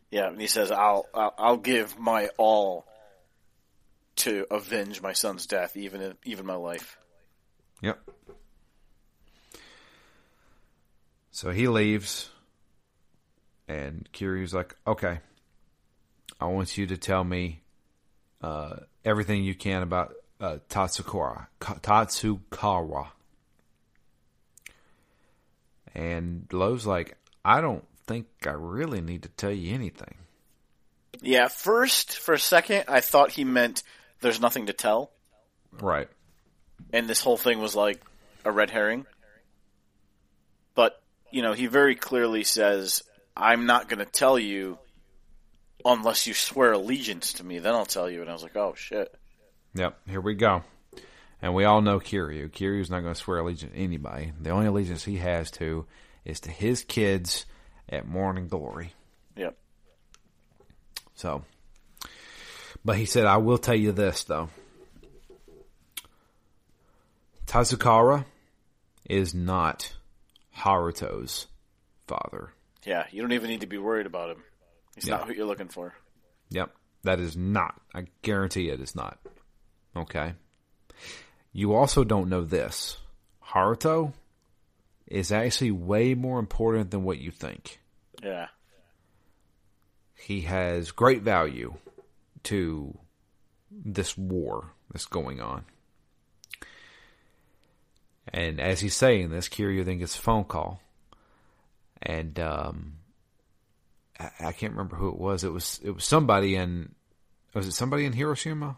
[0.10, 2.86] Yeah, and he says, "I'll I'll, I'll give my all
[4.18, 6.98] to avenge my son's death, even even my life."
[7.82, 8.00] Yep.
[11.32, 12.30] So he leaves,
[13.68, 15.20] and Kiryu's like, "Okay,
[16.40, 17.62] I want you to tell me
[18.42, 23.10] uh, everything you can about uh, Tatsukura, Tatsukawa."
[25.94, 27.18] And Lowe's like,
[27.48, 30.16] "I don't think I really need to tell you anything."
[31.22, 33.82] Yeah, first for a second, I thought he meant
[34.22, 35.12] there's nothing to tell,
[35.72, 36.10] Right.
[36.94, 38.02] and this whole thing was like
[38.46, 39.06] a red herring.
[40.76, 43.04] But you know, he very clearly says,
[43.36, 44.78] "I'm not going to tell you
[45.84, 47.60] unless you swear allegiance to me.
[47.60, 49.14] Then I'll tell you." And I was like, "Oh shit."
[49.74, 50.64] Yep, here we go.
[51.42, 52.50] And we all know Kiryu.
[52.50, 54.34] Kiryu's not going to swear allegiance to anybody.
[54.40, 55.86] The only allegiance he has to
[56.28, 57.46] is to his kids
[57.90, 58.94] at Morning Glory.
[59.38, 59.58] Yep.
[61.16, 61.44] So,
[62.84, 64.50] but he said, I will tell you this, though.
[67.48, 68.26] Tazukara
[69.10, 69.94] is not
[70.56, 71.48] Haruto's
[72.08, 72.52] father.
[72.86, 74.44] Yeah, you don't even need to be worried about him.
[74.96, 75.18] He's Yeah.
[75.18, 75.96] not who you're looking for.
[76.50, 77.80] Yep, that is not.
[77.94, 79.18] I guarantee it is not.
[79.96, 80.34] Okay.
[81.54, 82.98] You also don't know this.
[83.46, 84.14] Haruto
[85.08, 87.80] is actually way more important than what you think.
[88.22, 88.48] Yeah.
[90.16, 91.76] He has great value
[92.44, 92.98] to
[93.72, 95.66] this war that's going on.
[98.30, 100.82] And as he's saying this, Kiryu then gets a phone call.
[102.02, 102.94] And um,
[104.20, 105.44] I, I can't remember who it was.
[105.44, 106.94] It was it was somebody in
[107.54, 108.78] was it somebody in Hiroshima?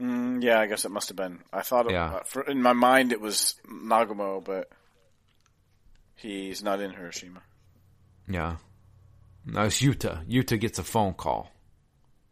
[0.00, 1.38] Mm, yeah, I guess it must have been.
[1.52, 2.16] I thought, it, Yeah.
[2.16, 4.68] uh, for, in my mind, it was Nagumo, but
[6.16, 7.42] he's not in Hiroshima.
[8.28, 8.56] Yeah.
[9.46, 10.26] No, it's Yuta.
[10.26, 11.50] Yuta gets a phone call.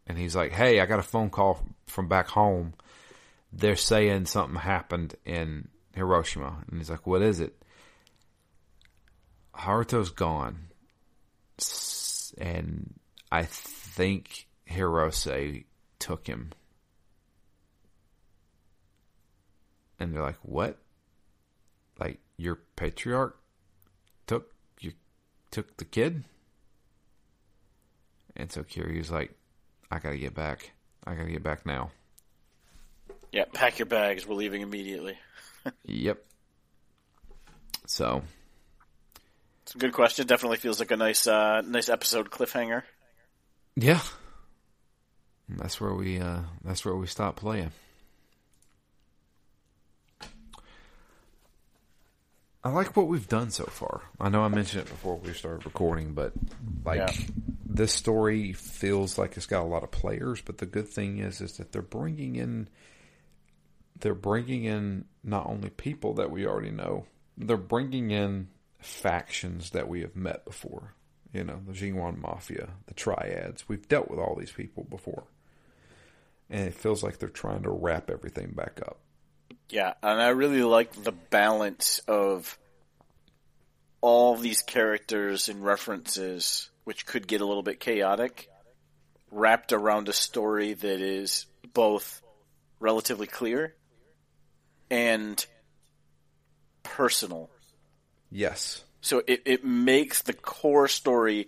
[0.07, 2.73] And he's like, hey, I got a phone call from back home.
[3.53, 6.63] They're saying something happened in Hiroshima.
[6.69, 7.55] And he's like, what is it?
[9.55, 10.67] Haruto's gone.
[12.37, 12.95] And
[13.31, 15.65] I think Hirose
[15.99, 16.51] took him.
[19.99, 20.77] And they're like, what?
[21.99, 23.37] Like, your patriarch
[24.27, 24.93] took you
[25.51, 26.23] took the kid?
[28.35, 29.31] And so Kiryu's like,
[29.91, 30.71] I gotta get back.
[31.05, 31.91] I gotta get back now.
[33.31, 34.27] Yeah, pack your bags.
[34.27, 35.17] We're leaving immediately.
[35.85, 36.23] Yep.
[37.85, 38.23] So,
[39.63, 40.25] It's a good question.
[40.27, 42.83] Definitely feels like a nice, uh, nice episode cliffhanger.
[43.75, 44.01] yeah.
[45.49, 47.71] That's where we uh that's where we stop playing.
[52.63, 54.01] I like what we've done so far.
[54.19, 56.31] I know I mentioned it before we started recording, but
[56.85, 57.11] like Yeah.
[57.65, 61.41] this story feels like it's got a lot of players, but the good thing is
[61.41, 62.69] is that they're bringing in
[63.99, 67.05] they're bringing in not only people that we already know,
[67.37, 68.49] they're bringing in
[68.79, 70.93] factions that we have met before.
[71.31, 73.67] You know, the Jingweon Mafia, the Triads.
[73.69, 75.23] We've dealt with all these people before.
[76.49, 78.99] And it feels like they're trying to wrap everything back up.
[79.73, 82.59] Yeah, and I really like the balance of
[84.01, 88.51] all these characters and references, which could get a little bit chaotic,
[89.31, 92.21] wrapped around a story that is both
[92.79, 93.73] relatively clear
[94.91, 95.43] and
[96.83, 97.49] personal.
[98.29, 98.83] Yes.
[99.01, 101.47] So it, it makes the core story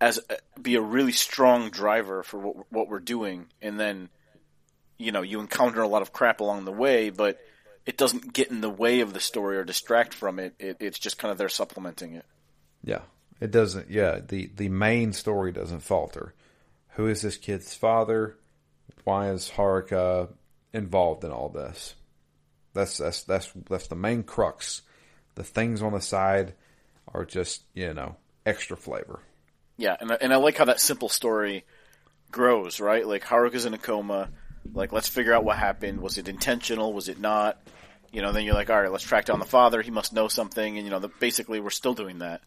[0.00, 4.10] as a, be a really strong driver for what, what we're doing, and then
[4.98, 7.40] you know you encounter a lot of crap along the way, but
[7.86, 10.54] it doesn't get in the way of the story or distract from it.
[10.58, 12.26] it it's just kind of there supplementing it.
[12.84, 13.00] Yeah,
[13.40, 13.90] it doesn't.
[13.90, 16.34] Yeah, the the main story doesn't falter.
[16.96, 18.36] Who is this kid's father?
[19.04, 20.28] Why is Haruka
[20.72, 21.94] involved in all this?
[22.74, 24.82] That's that's that's that's the main crux.
[25.34, 26.54] The things on the side
[27.14, 29.20] are just you know extra flavor.
[29.76, 31.64] Yeah, and I, and I like how that simple story
[32.30, 32.80] grows.
[32.80, 34.28] Right, like Haruka's in a coma.
[34.74, 36.00] Like, let's figure out what happened.
[36.00, 36.92] Was it intentional?
[36.92, 37.58] Was it not?
[38.12, 39.82] You know, then you're like, all right, let's track down the father.
[39.82, 42.40] He must know something, and you know, the, basically, we're still doing that.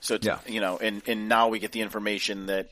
[0.00, 0.38] So, it's, Yeah.
[0.46, 2.68] you know, and and now we get the information that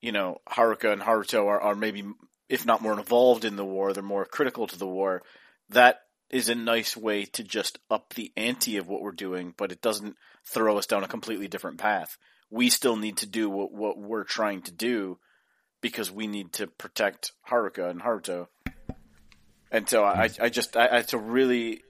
[0.00, 2.04] you know Haruka and Haruto are, are maybe,
[2.48, 5.22] if not more involved in the war, they're more critical to the war.
[5.68, 9.70] That is a nice way to just up the ante of what we're doing, but
[9.72, 12.16] it doesn't throw us down a completely different path.
[12.50, 15.18] We still need to do what what we're trying to do
[15.80, 18.48] because we need to protect Haruka and Haruto.
[19.70, 21.82] And so I, I just, I, it's a really,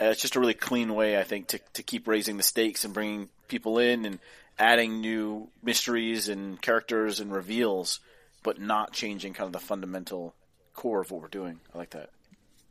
[0.00, 2.84] uh, it's just a really clean way, I think, to, to keep raising the stakes
[2.84, 4.18] and bringing people in and
[4.58, 8.00] adding new mysteries and characters and reveals,
[8.42, 10.34] but not changing kind of the fundamental
[10.74, 11.58] core of what we're doing.
[11.74, 12.10] I like that.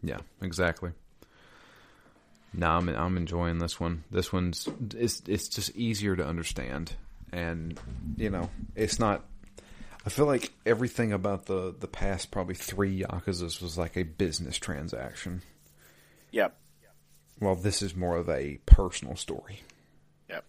[0.01, 0.91] Yeah, exactly.
[2.53, 4.03] No, I'm I'm enjoying this one.
[4.09, 6.93] This one's it's it's just easier to understand,
[7.33, 7.77] and
[8.15, 9.25] you know it's not.
[10.05, 14.57] I feel like everything about the the past probably three Yakuza's was like a business
[14.57, 15.41] transaction.
[16.31, 16.55] Yep.
[17.39, 19.61] Well, this is more of a personal story,
[20.29, 20.45] Yep.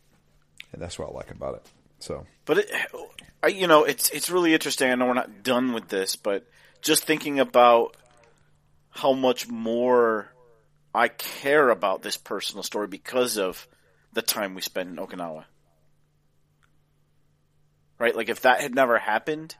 [0.72, 1.66] and that's what I like about it.
[1.98, 2.70] So But it,
[3.42, 4.90] I, you know, it's it's really interesting.
[4.90, 6.46] I know we're not done with this, but
[6.82, 7.96] just thinking about
[8.90, 10.28] how much more
[10.94, 13.66] I care about this personal story because of
[14.12, 15.44] the time we spend in Okinawa.
[17.98, 18.14] Right?
[18.14, 19.54] Like if that had never happened,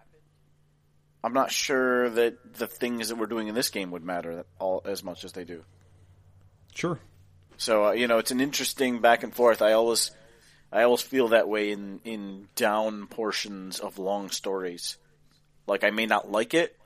[1.25, 4.83] I'm not sure that the things that we're doing in this game would matter all
[4.85, 5.65] as much as they do.
[6.75, 7.01] sure,
[7.57, 9.63] So uh, you know, it's an interesting back and forth.
[9.63, 10.11] I always,
[10.71, 14.99] I always feel that way in in down portions of long stories.
[15.67, 16.79] Like I may not like it,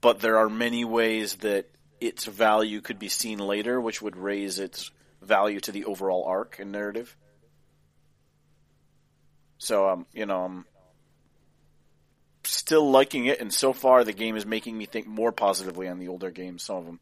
[0.00, 1.70] but there are many ways that
[2.00, 4.90] its value could be seen later, which would raise its
[5.22, 7.16] value to the overall arc and narrative.
[9.58, 10.64] So um, you know, I'm
[12.44, 15.98] still liking it, and so far the game is making me think more positively on
[15.98, 16.62] the older games.
[16.62, 17.00] Some of them.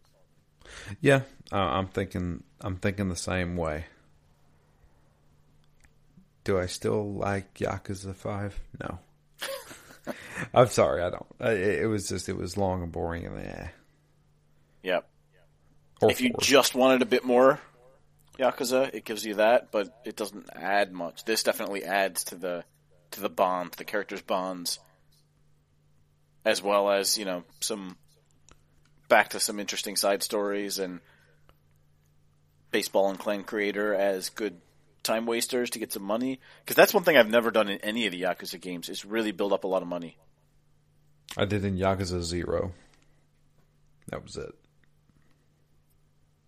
[1.01, 3.87] yeah, uh, I'm thinking I'm thinking the same way.
[6.45, 8.59] Do I still like Yakuza Five?
[8.81, 8.99] No.
[10.55, 11.27] I'm sorry, I don't.
[11.41, 13.69] It, it was just it was long and boring, and eh.
[14.83, 15.09] Yep.
[16.01, 16.41] Or if you four.
[16.41, 17.61] just wanted a bit more
[18.39, 21.25] Yakuza, it gives you that, but it doesn't add much.
[21.25, 22.65] This definitely adds to the
[23.13, 24.79] to the bond, the characters' bonds,
[26.45, 27.97] as well as you know some
[29.09, 31.01] back to some interesting side stories and
[32.71, 34.59] baseball and clan creator as good
[35.03, 36.41] time wasters to get some money.
[36.65, 39.33] Because that's one thing I've never done in any of the Yakuza games is really
[39.33, 40.17] build up a lot of money.
[41.37, 42.73] I did in Yakuza Zero.
[44.09, 44.55] That was it.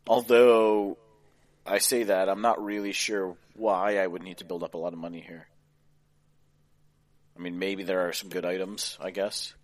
[0.07, 0.99] Although
[1.67, 4.79] I say that, I'm not really sure why I would need to build up a
[4.79, 5.47] lot of money here.
[7.37, 9.55] I mean, maybe there are some good items, I guess.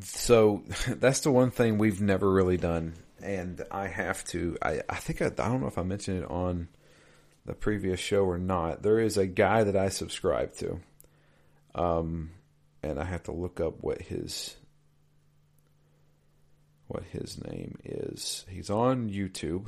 [0.00, 4.56] So that's the one thing we've never really done, and I have to.
[4.60, 6.68] I I think I, I don't know if I mentioned it on
[7.46, 8.82] the previous show or not.
[8.82, 10.80] There is a guy that I subscribe to,
[11.74, 12.30] um,
[12.82, 14.56] and I have to look up what his
[16.88, 18.44] what his name is.
[18.48, 19.66] He's on YouTube,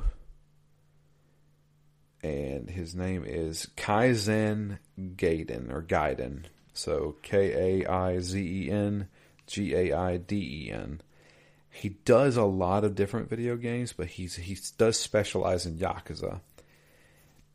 [2.23, 6.45] and his name is Kaizen Gaiden or Gaiden.
[6.73, 9.07] So K A I Z E N
[9.45, 11.01] G A I D E N.
[11.69, 16.41] He does a lot of different video games, but he's he does specialize in Yakuza.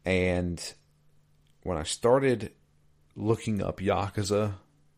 [0.05, 0.75] And
[1.63, 2.53] when I started
[3.17, 4.55] looking up Yakuza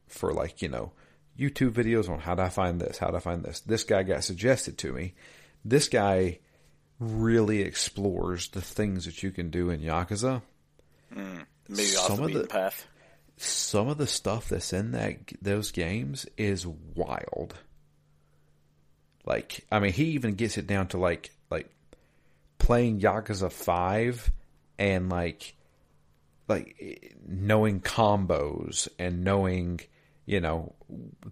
[0.06, 0.92] for like, you know,
[1.38, 4.02] YouTube videos on how do I find this, how do I find this, this guy
[4.02, 5.14] got suggested to me.
[5.64, 6.38] This guy
[6.98, 10.42] really explores the things that you can do in Yakuza.
[11.12, 11.38] Hmm.
[11.68, 12.86] Maybe off Some the of the- path.
[13.36, 17.54] some of the stuff that's in that those games is wild.
[19.26, 21.70] Like, I mean, he even gets it down to like like
[22.58, 24.30] playing Yakuza Five
[24.78, 25.54] and like
[26.48, 29.80] like knowing combos and knowing
[30.26, 30.74] you know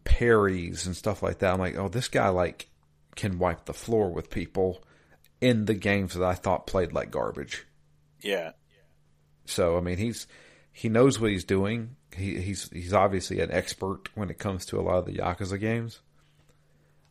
[0.05, 1.53] parries and stuff like that.
[1.53, 2.69] I'm like, oh, this guy like
[3.15, 4.83] can wipe the floor with people
[5.43, 7.67] in the games that I thought played like garbage.
[8.21, 8.53] Yeah.
[9.45, 10.27] So I mean, he's
[10.73, 11.97] he knows what he's doing.
[12.17, 15.59] He, he's he's obviously an expert when it comes to a lot of the Yakuza
[15.59, 16.01] games.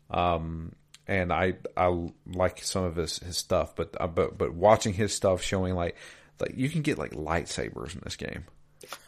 [0.09, 0.71] Um,
[1.07, 5.13] and I I like some of his, his stuff, but uh, but but watching his
[5.13, 5.97] stuff showing like
[6.39, 8.45] like you can get like lightsabers in this game.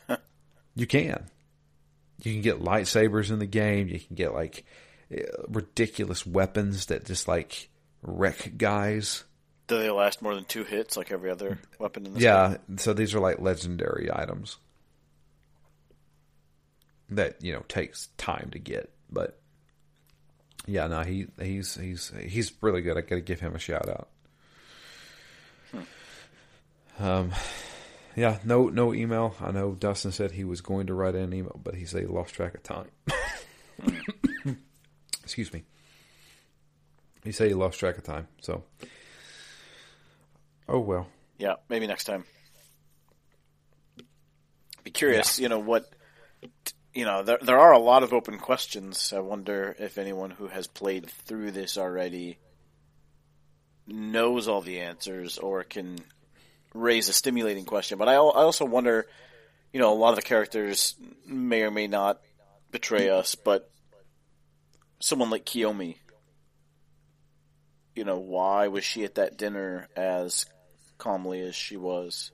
[0.75, 1.29] you can.
[2.21, 3.87] You can get lightsabers in the game.
[3.87, 4.65] You can get like
[5.09, 7.69] eh, ridiculous weapons that just like
[8.03, 9.23] wreck guys.
[9.67, 12.93] Do they last more than two hits like every other weapon in this Yeah, so
[12.93, 14.57] these are like legendary items
[17.09, 19.39] that you know takes time to get, but
[20.65, 22.97] yeah, no, he he's he's he's really good.
[22.97, 24.09] I got to give him a shout out.
[26.99, 27.31] Um,
[28.15, 29.35] yeah, no no email.
[29.39, 32.07] I know Dustin said he was going to write an email, but he said he
[32.07, 32.87] lost track of time.
[35.23, 35.63] Excuse me.
[37.23, 38.27] He said you lost track of time.
[38.41, 38.63] So,
[40.67, 41.07] oh well.
[41.37, 42.25] Yeah, maybe next time.
[44.83, 45.89] Be curious, you know what
[46.93, 49.13] you know, there there are a lot of open questions.
[49.13, 52.37] I wonder if anyone who has played through this already
[53.87, 55.99] knows all the answers or can
[56.73, 57.97] raise a stimulating question.
[57.97, 59.07] But I I also wonder,
[59.71, 60.95] you know, a lot of the characters
[61.25, 62.21] may or may not
[62.71, 63.69] betray us, but
[64.99, 65.97] someone like Kiyomi,
[67.95, 70.45] you know, why was she at that dinner as
[70.97, 72.31] calmly as she was?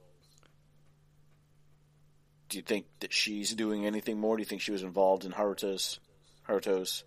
[2.50, 4.36] Do you think that she's doing anything more?
[4.36, 6.00] Do you think she was involved in Haruto's
[6.48, 7.04] Haruto's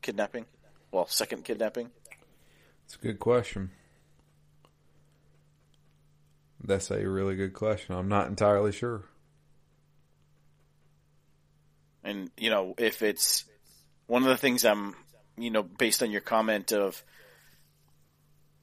[0.00, 0.46] kidnapping?
[0.90, 1.90] Well, second kidnapping.
[2.84, 3.70] It's a good question.
[6.64, 7.94] That's a really good question.
[7.94, 9.04] I'm not entirely sure.
[12.04, 13.44] And you know, if it's
[14.06, 14.94] one of the things I'm,
[15.36, 17.02] you know, based on your comment of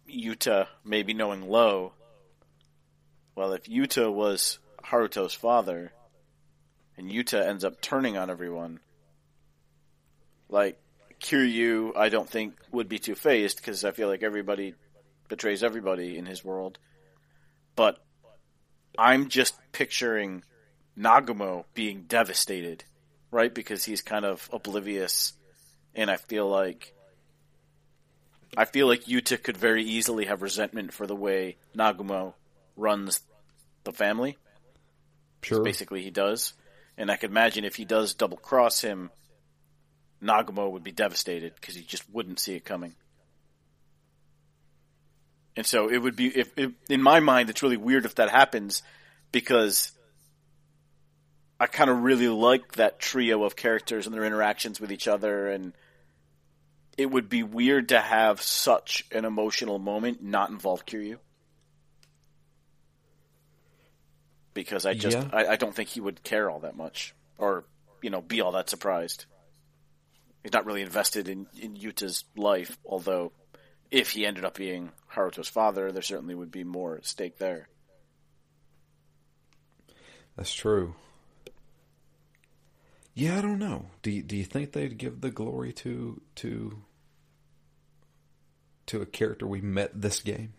[0.10, 1.93] Yuta maybe knowing Low.
[3.36, 5.91] Well, if Yuta was Haruto's father,
[6.97, 8.80] and Yuta ends up turning on everyone,
[10.49, 10.80] like
[11.22, 14.74] Kiryu, I don't think would be too phased because I feel like everybody
[15.28, 16.80] betrays everybody in his world.
[17.76, 18.03] But
[18.97, 20.43] I'm just picturing
[20.97, 22.84] Nagumo being devastated,
[23.32, 23.53] right?
[23.53, 25.34] Because he's kind of oblivious,
[25.95, 26.93] and I feel like
[28.58, 32.34] I feel like Yuta could very easily have resentment for the way Nagumo
[32.76, 33.22] runs
[33.84, 34.38] the family.
[35.41, 35.64] Sure.
[35.64, 36.54] Basically, he does,
[36.97, 39.12] and I could imagine if he does double cross him,
[40.22, 42.95] Nagumo would be devastated because he just wouldn't see it coming.
[45.56, 48.30] And so it would be, if, if in my mind, it's really weird if that
[48.30, 48.82] happens
[49.32, 49.91] because
[51.60, 55.50] I kind of really like that trio of characters and their interactions with each other,
[55.50, 55.74] and
[57.00, 61.18] it would be weird to have such an emotional moment not involve Kiryu.
[64.54, 65.30] Because I just, Yeah.
[65.32, 67.64] I, I don't think he would care all that much, or
[68.02, 69.28] you know, be all that surprised.
[70.43, 73.32] He's not really invested in, in Yuta's life, although
[73.89, 77.70] if he ended up being Haruto's father, there certainly would be more at stake there.
[80.36, 80.95] That's true.
[83.14, 83.86] Yeah, I don't know.
[84.02, 86.82] Do you, do you think they'd give the glory to to
[88.90, 90.54] to a character we met this game?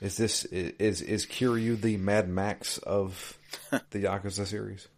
[0.00, 3.38] Is this is is Kiryu the Mad Max of
[3.70, 4.88] the Yakuza series?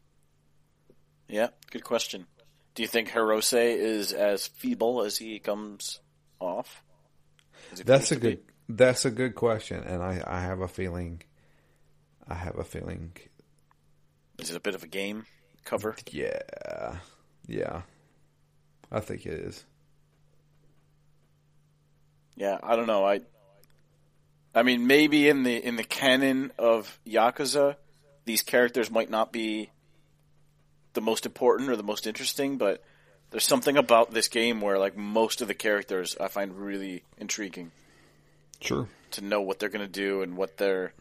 [1.29, 2.27] Yeah, good question.
[2.75, 6.01] Do you think Hirose is as feeble as he comes
[6.41, 6.83] off?
[7.73, 11.23] As That's a good that's a good question, and I, I have a feeling
[12.27, 13.13] I have a feeling?
[14.39, 15.27] Is it a bit of a game
[15.65, 15.95] cover?
[16.11, 16.99] yeah
[17.47, 17.83] yeah
[18.91, 19.65] I think it is.
[22.37, 23.05] Yeah, I don't know.
[23.05, 23.21] I,
[24.55, 27.77] I mean, maybe in the in the canon of Yakuza,
[28.25, 29.71] these characters might not be
[30.93, 32.83] the most important or the most interesting, but
[33.31, 37.73] there's something about this game where like most of the characters I find really intriguing
[38.61, 38.89] Sure.
[39.13, 40.93] to know what they're going to do and what their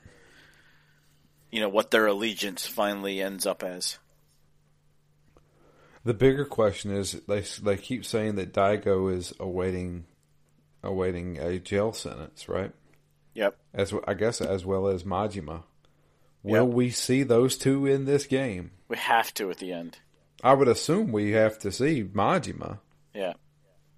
[1.51, 3.97] you know what their allegiance finally ends up as.
[6.03, 10.05] The bigger question is they they keep saying that Daigo is awaiting
[10.86, 12.71] awaiting a jail sentence, right?
[13.33, 13.57] Yep.
[13.73, 15.63] As I guess as well as Majima.
[16.43, 16.73] Will Yep.
[16.75, 18.71] we see those two in this game?
[18.88, 19.97] We have to at the end.
[20.43, 22.79] I would assume we have to see Majima
[23.13, 23.33] Yeah.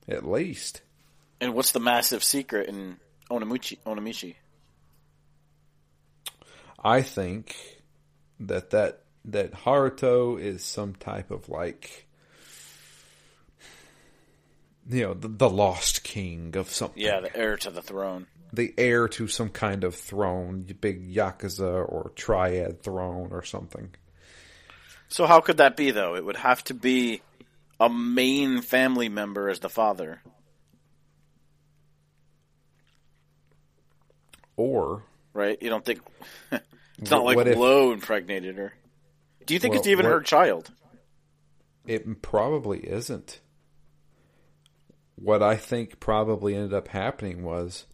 [0.08, 0.82] at least.
[1.42, 4.36] And what's the massive secret in Onamuchi Onomichi?
[6.84, 7.56] I think
[8.40, 12.07] that that that Haruto is some type of like
[14.90, 17.02] you know the, the lost king of something.
[17.02, 18.28] Yeah, the heir to the throne.
[18.54, 23.90] the heir to some kind of throne, big yakuza or triad throne or something.
[25.10, 26.16] So how could that be though?
[26.16, 27.22] It would have to be
[27.80, 30.22] a main family member as the father.
[34.56, 35.62] Or Right?
[35.62, 36.02] You don't think
[36.98, 38.74] it's not like if- Lo impregnated her.
[39.46, 40.72] Do you think Well, it's even what- her child?
[41.86, 43.40] it probably isn't.
[45.18, 47.86] What I think probably ended up happening was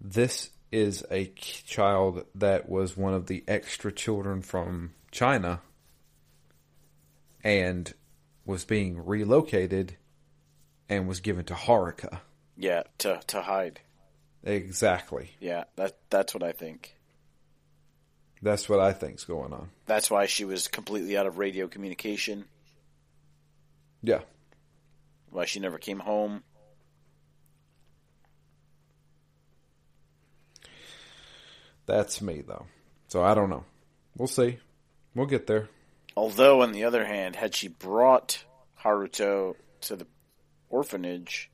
[0.00, 5.60] this is a child that was one of the extra children from China
[7.42, 7.92] and
[8.44, 9.96] was being relocated
[10.88, 12.20] and was given to Haruka.
[12.56, 13.80] Yeah, to to hide.
[14.44, 15.30] Exactly.
[15.40, 16.94] Yeah, that that's what I think.
[18.42, 19.70] That's what I think's going on.
[19.86, 22.46] That's why she was completely out of radio communication.
[24.02, 24.20] Yeah.
[25.30, 26.42] Why she never came home.
[31.90, 32.66] That's me though.
[33.08, 33.64] So I don't know.
[34.16, 34.58] We'll see.
[35.12, 35.68] We'll get there.
[36.16, 38.44] Although, on the other hand, had she brought
[38.80, 40.06] Haruto to the
[40.68, 41.50] orphanage,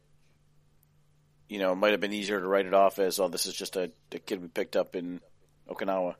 [1.48, 3.54] you know, it might have been easier to write it off as, oh, this is
[3.54, 5.22] just a, a kid we picked up in
[5.70, 6.16] Okinawa.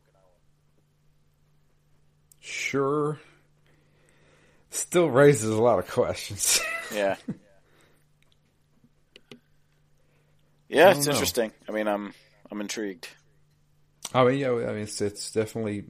[2.40, 3.18] Sure.
[4.70, 6.58] Still raises a lot of questions.
[6.94, 7.16] Yeah.
[10.70, 11.12] yeah, it's know.
[11.12, 11.52] interesting.
[11.68, 12.14] I mean, I'm
[12.50, 13.08] I'm intrigued.
[14.14, 15.84] I mean, yeah, I mean, it's it's definitely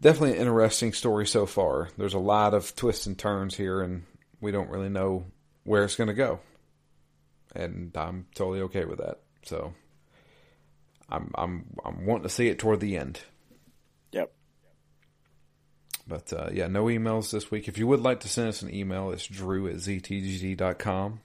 [0.00, 1.88] definitely an interesting story so far.
[1.96, 4.04] There's a lot of twists and turns here, and
[4.40, 5.26] we don't really know
[5.64, 6.40] where it's going to go,
[7.54, 9.20] and I'm totally okay with that.
[9.44, 9.74] So,
[11.08, 13.20] I'm I'm I'm wanting to see it toward the end.
[14.12, 14.32] Yep.
[16.06, 17.68] But uh, yeah, no emails this week.
[17.68, 21.20] If you would like to send us an email, it's drew at ztgd.com.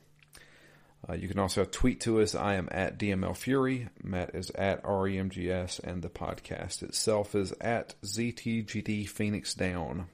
[1.10, 2.36] Uh, you can also tweet to us.
[2.36, 3.90] I am at DML Fury.
[4.04, 5.80] Matt is at REMGS.
[5.80, 10.08] And the podcast itself is at ZTGD Phoenix Down.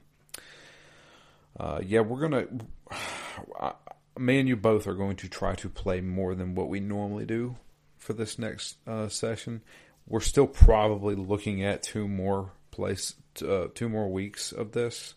[1.58, 3.74] Uh, yeah, we're going to.
[4.18, 7.26] Me and you both are going to try to play more than what we normally
[7.26, 7.56] do
[7.98, 9.62] for this next uh, session.
[10.06, 13.14] We're still probably looking at two more place,
[13.46, 15.14] uh, two more weeks of this,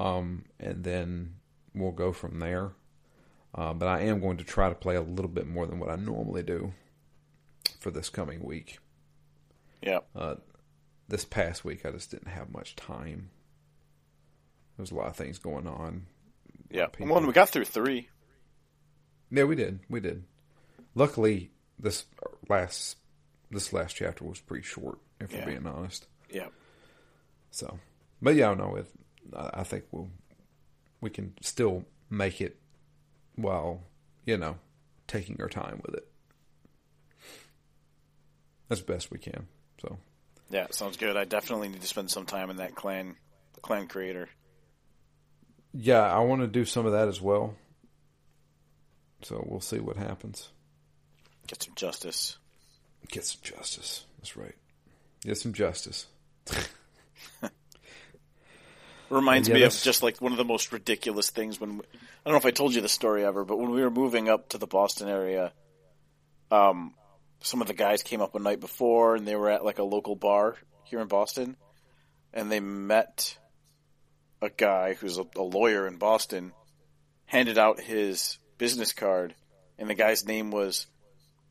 [0.00, 1.34] um, and then
[1.74, 2.72] we'll go from there.
[3.54, 5.90] Uh, but I am going to try to play a little bit more than what
[5.90, 6.72] I normally do
[7.80, 8.78] for this coming week.
[9.82, 10.06] Yep.
[11.08, 13.30] This past week, I just didn't have much time.
[14.76, 16.06] There's a lot of things going on.
[16.70, 17.06] People.
[17.14, 18.08] Well, we got through three.
[19.30, 19.80] Yeah, we did.
[19.88, 20.24] We did.
[20.94, 22.04] Luckily, this
[22.48, 22.96] last
[23.50, 25.40] this last chapter was pretty short, if Yeah.
[25.46, 26.06] we're being honest.
[26.30, 26.52] Yep.
[27.50, 27.78] So,
[28.20, 28.86] but yeah, no, it,
[29.34, 30.10] I I think we'll
[31.00, 32.58] we can still make it
[33.38, 33.82] while
[34.26, 34.56] you know
[35.06, 36.06] taking our time with it
[38.70, 39.46] as best we can.
[39.80, 39.98] So,
[40.50, 41.16] Yeah, sounds good.
[41.16, 43.16] I definitely need to spend some time in that clan
[43.62, 44.28] clan creator.
[45.72, 47.54] yeah, I want to do some of that as well.
[49.22, 50.50] So we'll see what happens.
[51.46, 52.36] Get some justice.
[53.08, 54.04] Get some justice.
[54.18, 54.54] That's right.
[55.22, 56.06] Get some justice.
[59.10, 62.36] Reminds me of just like one of the most ridiculous things when I don't know
[62.36, 64.66] if I told you the story ever, but when we were moving up to the
[64.66, 65.52] Boston area,
[66.50, 66.94] um,
[67.40, 69.84] some of the guys came up a night before and they were at like a
[69.84, 71.56] local bar here in Boston,
[72.34, 73.38] and they met
[74.42, 76.52] a guy who's a, a lawyer in Boston,
[77.26, 79.34] handed out his business card,
[79.78, 80.86] and the guy's name was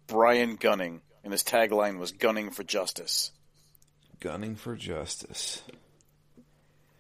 [0.06, 3.32] Brian Gunning, and his tagline was "Gunning for Justice."
[4.20, 5.62] Gunning for justice.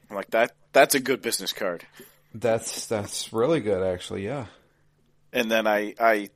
[0.09, 0.51] I'm like that.
[0.73, 1.85] That's a good business card.
[2.33, 4.25] That's that's really good, actually.
[4.25, 4.45] Yeah.
[5.33, 6.29] and then I, I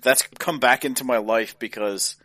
[0.00, 2.16] that's come back into my life because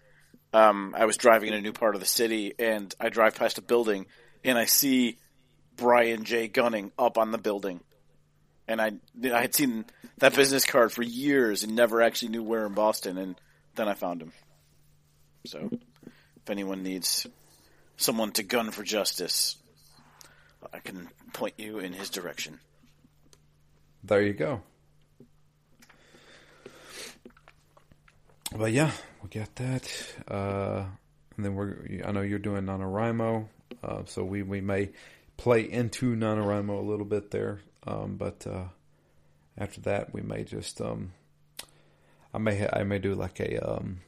[0.53, 3.57] um, I was driving in a new part of the city and I drive past
[3.57, 4.05] a building
[4.43, 5.17] and I see
[5.75, 6.47] Brian J.
[6.47, 7.79] Gunning up on the building,
[8.67, 8.91] and I
[9.23, 9.85] I had seen
[10.17, 13.35] that business card for years and never actually knew where in Boston, and
[13.75, 14.33] then I found him.
[15.45, 17.25] So, if anyone needs
[17.95, 19.55] someone to gun for justice,
[20.73, 22.59] I can point you in his direction.
[24.03, 24.61] There you go.
[28.55, 28.91] But yeah,
[29.21, 29.91] we got that.
[30.27, 30.85] Uh,
[31.35, 32.01] and then we're.
[32.05, 33.47] I know you're doing NaNoWriMo,
[33.83, 34.89] uh, so we we may
[35.37, 38.65] play into NaNoWriMo a little bit there, um, but uh,
[39.57, 40.81] after that we may just.
[40.81, 41.13] Um,
[42.33, 44.01] I may I may do like a um,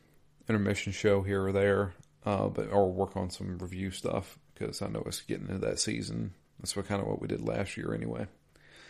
[0.48, 1.94] intermission show here or there,
[2.26, 5.80] uh, but or work on some review stuff because I know it's getting into that
[5.80, 6.34] season.
[6.62, 8.28] That's what kind of what we did last year anyway.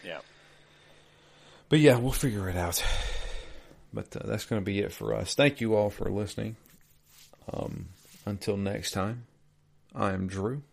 [0.06, 0.19] Yeah.
[1.69, 2.84] But yeah, we'll figure it out.
[3.93, 5.35] But uh, that's going to be it for us.
[5.35, 6.57] Thank you all for listening.
[7.52, 7.88] Um,
[8.26, 9.26] until next time,
[9.95, 10.64] I am Drew.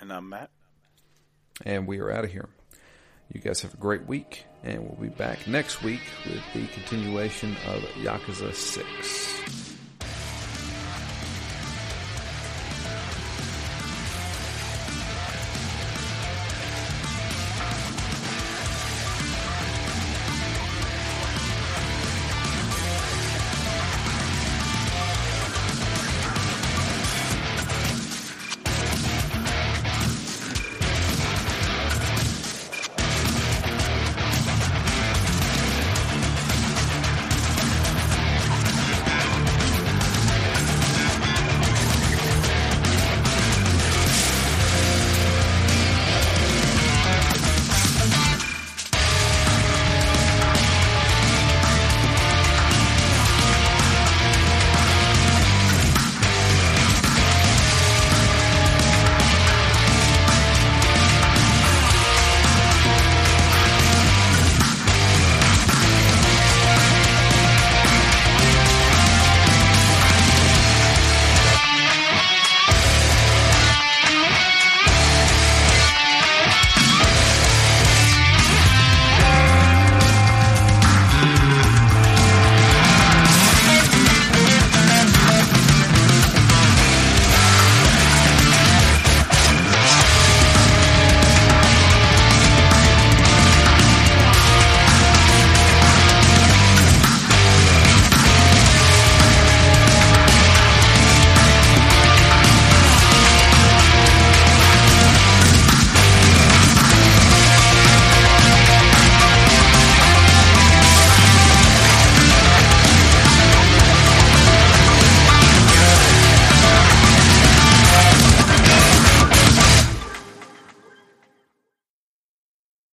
[0.00, 0.50] And I'm Matt.
[1.64, 2.48] And we are out of here.
[3.32, 7.56] You guys have a great week, and we'll be back next week with the continuation
[7.66, 9.65] of Yakuza 6.